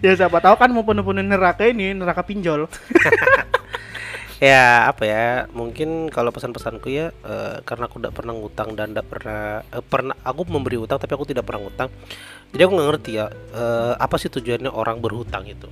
ya 0.05 0.13
siapa 0.15 0.39
tahu 0.39 0.55
kan 0.59 0.71
mau 0.71 0.85
penuh-penuh 0.87 1.25
neraka 1.25 1.69
ini 1.69 1.95
neraka 1.95 2.23
pinjol. 2.23 2.67
Ya 4.39 4.87
apa 4.87 5.03
ya 5.03 5.51
mungkin 5.51 6.07
kalau 6.15 6.31
pesan-pesanku 6.31 6.95
ya 6.95 7.11
eh, 7.27 7.59
karena 7.67 7.91
aku 7.91 7.99
tidak 7.99 8.15
pernah 8.15 8.39
ngutang 8.39 8.79
dan 8.79 8.95
tidak 8.95 9.11
pernah 9.11 9.67
eh, 9.67 9.83
pernah 9.83 10.15
aku 10.23 10.47
memberi 10.47 10.79
utang 10.79 10.95
tapi 11.03 11.11
aku 11.19 11.27
tidak 11.27 11.43
pernah 11.43 11.67
ngutang. 11.67 11.91
Jadi 12.55 12.63
aku 12.63 12.73
nggak 12.79 12.89
ngerti 12.95 13.11
ya 13.19 13.27
eh, 13.35 13.93
apa 13.99 14.15
sih 14.15 14.31
tujuannya 14.31 14.71
orang 14.71 15.03
berhutang 15.03 15.43
itu? 15.43 15.67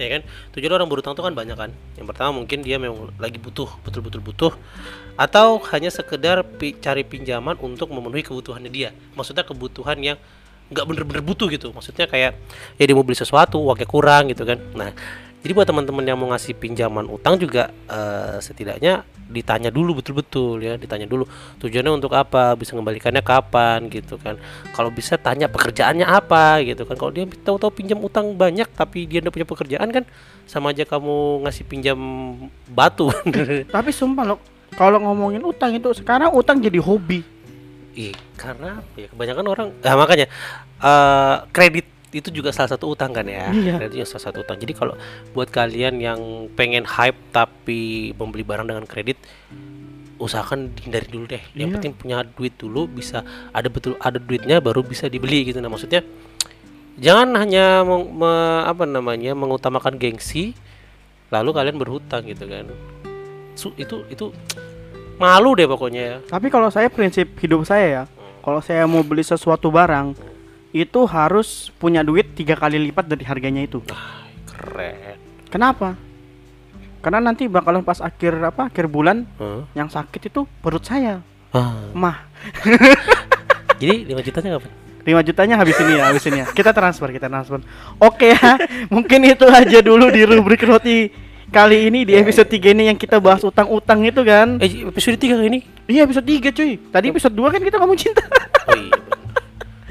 Ya 0.00 0.08
kan? 0.16 0.24
Tujuan 0.56 0.72
orang 0.80 0.88
berhutang 0.88 1.12
itu 1.12 1.24
kan 1.28 1.36
banyak 1.36 1.56
kan? 1.60 1.70
Yang 2.00 2.06
pertama 2.08 2.30
mungkin 2.40 2.64
dia 2.64 2.80
memang 2.80 3.12
lagi 3.20 3.36
butuh 3.36 3.68
betul-betul 3.84 4.24
butuh. 4.24 4.52
Atau 5.20 5.60
hanya 5.76 5.92
sekedar 5.92 6.40
pi- 6.56 6.76
cari 6.80 7.04
pinjaman 7.04 7.60
untuk 7.60 7.92
memenuhi 7.92 8.24
kebutuhannya 8.24 8.72
dia. 8.72 8.96
Maksudnya 9.12 9.44
kebutuhan 9.44 10.00
yang 10.00 10.16
nggak 10.70 10.84
bener-bener 10.86 11.22
butuh 11.22 11.46
gitu. 11.50 11.70
Maksudnya 11.70 12.06
kayak 12.10 12.38
ya 12.76 12.84
dia 12.84 12.94
mau 12.96 13.06
beli 13.06 13.18
sesuatu 13.18 13.62
uangnya 13.62 13.88
kurang 13.88 14.30
gitu 14.30 14.42
kan. 14.42 14.58
Nah 14.74 14.90
jadi 15.46 15.54
buat 15.54 15.68
teman-teman 15.70 16.02
yang 16.02 16.18
mau 16.18 16.26
ngasih 16.34 16.58
pinjaman 16.58 17.06
utang 17.06 17.38
juga 17.38 17.70
eh, 17.86 18.42
setidaknya 18.42 19.06
ditanya 19.26 19.74
dulu 19.74 19.98
betul-betul 19.98 20.62
ya 20.62 20.78
ditanya 20.78 21.06
dulu 21.06 21.26
tujuannya 21.58 21.98
untuk 21.98 22.14
apa 22.14 22.54
bisa 22.54 22.74
mengembalikannya 22.74 23.22
kapan 23.22 23.86
gitu 23.86 24.18
kan. 24.18 24.38
Kalau 24.74 24.90
bisa 24.90 25.14
tanya 25.18 25.46
pekerjaannya 25.46 26.06
apa 26.06 26.62
gitu 26.66 26.82
kan. 26.82 26.98
Kalau 26.98 27.14
dia 27.14 27.26
tahu-tahu 27.26 27.70
pinjam 27.70 28.02
utang 28.02 28.34
banyak 28.34 28.66
tapi 28.74 29.06
dia 29.06 29.22
tidak 29.22 29.34
punya 29.34 29.46
pekerjaan 29.46 29.88
kan 29.94 30.04
sama 30.50 30.74
aja 30.74 30.82
kamu 30.82 31.46
ngasih 31.46 31.64
pinjam 31.66 31.98
batu. 32.70 33.10
Tapi 33.74 33.90
sumpah 33.90 34.26
loh 34.26 34.38
kalau 34.74 34.98
ngomongin 34.98 35.42
utang 35.46 35.74
itu 35.74 35.90
sekarang 35.94 36.34
utang 36.34 36.58
jadi 36.58 36.82
hobi 36.82 37.35
Iya, 37.96 38.12
karena 38.36 38.84
ya 38.92 39.08
kebanyakan 39.08 39.46
orang, 39.48 39.68
nah 39.80 39.96
makanya 39.96 40.28
eh 40.78 41.36
kredit 41.48 41.88
itu 42.12 42.28
juga 42.30 42.52
salah 42.52 42.70
satu 42.70 42.92
utang 42.92 43.12
kan 43.12 43.24
ya. 43.24 43.48
Iya. 43.50 43.80
Kredit 43.80 43.94
juga 43.98 44.08
salah 44.08 44.24
satu 44.28 44.44
utang. 44.44 44.56
Jadi 44.56 44.72
kalau 44.72 44.94
buat 45.32 45.48
kalian 45.48 45.96
yang 45.98 46.20
pengen 46.52 46.84
hype 46.84 47.16
tapi 47.28 48.12
membeli 48.12 48.44
barang 48.44 48.68
dengan 48.68 48.84
kredit, 48.84 49.16
usahakan 50.16 50.72
dihindari 50.72 51.08
dulu 51.08 51.24
deh. 51.26 51.42
Yang 51.52 51.68
Iya. 51.68 51.74
penting 51.76 51.92
punya 51.92 52.16
duit 52.24 52.54
dulu, 52.56 52.84
bisa 52.84 53.20
ada 53.50 53.68
betul 53.68 53.96
ada 54.00 54.16
duitnya 54.16 54.60
baru 54.60 54.80
bisa 54.80 55.08
dibeli 55.08 55.44
gitu. 55.44 55.60
Nah 55.60 55.68
maksudnya 55.68 56.00
jangan 56.96 57.36
hanya 57.36 57.84
meng- 57.84 58.12
me- 58.12 58.64
apa 58.64 58.84
namanya 58.84 59.36
mengutamakan 59.36 59.96
gengsi, 59.96 60.56
lalu 61.28 61.52
kalian 61.52 61.76
berhutang 61.76 62.24
gitu 62.24 62.48
kan. 62.48 62.64
Su- 63.56 63.76
itu 63.76 64.04
itu 64.08 64.32
malu 65.16 65.56
deh 65.56 65.68
pokoknya 65.68 66.02
ya. 66.02 66.16
Tapi 66.28 66.48
kalau 66.52 66.68
saya 66.68 66.88
prinsip 66.92 67.36
hidup 67.40 67.64
saya 67.64 67.86
ya, 67.86 68.02
kalau 68.44 68.60
saya 68.60 68.84
mau 68.84 69.02
beli 69.02 69.24
sesuatu 69.24 69.72
barang 69.72 70.16
itu 70.76 71.00
harus 71.08 71.72
punya 71.80 72.04
duit 72.04 72.36
tiga 72.36 72.52
kali 72.52 72.76
lipat 72.76 73.08
dari 73.08 73.24
harganya 73.24 73.64
itu. 73.64 73.80
Ah, 73.88 74.28
keren. 74.44 75.16
Kenapa? 75.48 75.96
Karena 77.00 77.22
nanti 77.22 77.46
bakalan 77.46 77.86
pas 77.86 78.02
akhir 78.02 78.36
apa 78.42 78.68
akhir 78.68 78.90
bulan 78.90 79.24
Hah? 79.38 79.64
yang 79.72 79.88
sakit 79.88 80.28
itu 80.28 80.44
perut 80.60 80.84
saya. 80.84 81.22
Ah, 81.54 81.88
Mah, 81.96 82.26
jadi 83.80 84.04
5 84.04 84.26
jutanya 84.26 84.58
kapan? 84.58 84.72
5 85.06 85.28
jutanya 85.32 85.54
habis 85.56 85.78
ini 85.78 85.92
ya, 85.96 86.04
habis 86.10 86.24
ini 86.26 86.38
ya. 86.42 86.46
Kita 86.50 86.74
transfer, 86.74 87.08
kita 87.14 87.30
transfer. 87.30 87.62
Oke 88.02 88.34
ya, 88.34 88.58
mungkin 88.94 89.22
itu 89.22 89.46
aja 89.46 89.78
dulu 89.80 90.10
di 90.10 90.26
rubrik 90.26 90.66
roti 90.66 91.08
kali 91.56 91.88
ini 91.88 92.04
di 92.04 92.12
episode 92.12 92.52
3 92.52 92.76
ini 92.76 92.92
yang 92.92 92.98
kita 93.00 93.16
bahas 93.16 93.40
utang-utang 93.40 94.04
itu 94.04 94.20
kan. 94.20 94.60
Eh 94.60 94.84
episode 94.92 95.16
3 95.16 95.40
kali 95.40 95.48
ini? 95.48 95.60
Iya, 95.88 96.04
episode 96.04 96.28
3 96.28 96.52
cuy. 96.52 96.76
Tadi 96.92 97.06
episode 97.08 97.32
2 97.32 97.48
kan 97.56 97.60
kita 97.64 97.76
ngomong 97.80 97.96
cinta. 97.96 98.20
Oh 98.68 98.76
iya. 98.76 98.92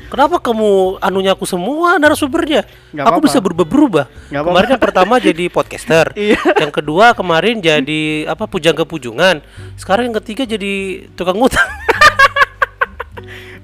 Kenapa 0.06 0.38
kamu 0.38 1.01
anunya 1.01 1.34
aku 1.34 1.49
semua 1.49 1.97
narasumbernya? 1.97 2.69
Nggak 2.93 3.04
aku 3.04 3.17
apa-apa. 3.17 3.25
bisa 3.25 3.38
berubah-berubah. 3.41 4.06
Kemarin 4.30 4.69
yang 4.78 4.84
pertama 4.84 5.17
jadi 5.17 5.49
podcaster. 5.49 6.13
Iya. 6.30 6.38
Yang 6.62 6.73
kedua 6.86 7.17
kemarin 7.17 7.58
jadi 7.58 8.30
apa 8.30 8.45
pujangga 8.45 8.86
pujungan. 8.86 9.41
Sekarang 9.73 10.13
yang 10.13 10.15
ketiga 10.21 10.45
jadi 10.45 11.04
tukang 11.17 11.41
utang. 11.41 11.65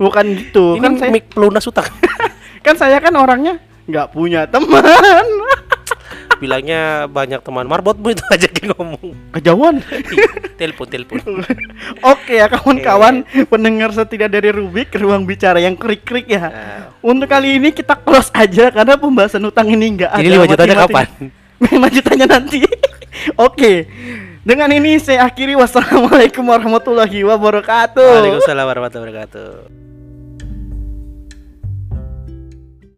Bukan 0.02 0.26
gitu. 0.42 0.74
Ini 0.74 0.82
kan 0.82 0.94
saya 0.98 1.10
mik 1.14 1.30
pelunas 1.38 1.70
utang. 1.70 1.86
kan 2.66 2.74
saya 2.74 2.98
kan 2.98 3.14
orangnya 3.14 3.62
nggak 3.86 4.08
punya 4.10 4.50
teman. 4.50 5.26
Bilangnya 6.42 7.06
banyak 7.06 7.46
teman 7.46 7.70
marbot 7.70 7.94
bu 7.94 8.18
itu 8.18 8.26
aja 8.34 8.50
yang 8.50 8.74
ngomong. 8.74 9.14
Kejauhan. 9.38 9.76
Ih, 10.10 10.30
telepon 10.58 10.88
telepon. 10.90 11.22
Oke 12.18 12.42
ya 12.42 12.50
kawan-kawan 12.50 13.22
pendengar 13.46 13.94
setia 13.94 14.26
dari 14.26 14.50
Rubik 14.50 14.98
ruang 14.98 15.30
bicara 15.30 15.62
yang 15.62 15.78
krik-krik 15.78 16.26
ya. 16.26 16.50
Nah, 16.50 16.82
Untuk 17.06 17.30
kali 17.30 17.62
ini 17.62 17.70
kita 17.70 17.94
close 17.94 18.34
aja 18.34 18.74
karena 18.74 18.98
pembahasan 18.98 19.46
utang 19.46 19.70
ini 19.70 20.02
nggak 20.02 20.12
ada. 20.18 20.26
Jadi 20.26 20.34
5 20.34 20.52
jutanya 20.58 20.76
mati-mati. 20.82 20.94
kapan? 20.98 21.08
5 21.94 21.96
jutanya 21.96 22.26
nanti. 22.26 22.60
Oke. 23.38 23.86
Dengan 24.42 24.74
ini 24.74 24.98
saya 24.98 25.30
akhiri 25.30 25.54
wassalamualaikum 25.54 26.42
warahmatullahi 26.42 27.22
wabarakatuh. 27.22 28.02
Waalaikumsalam 28.02 28.66
warahmatullahi 28.66 29.14
wabarakatuh. 29.14 29.91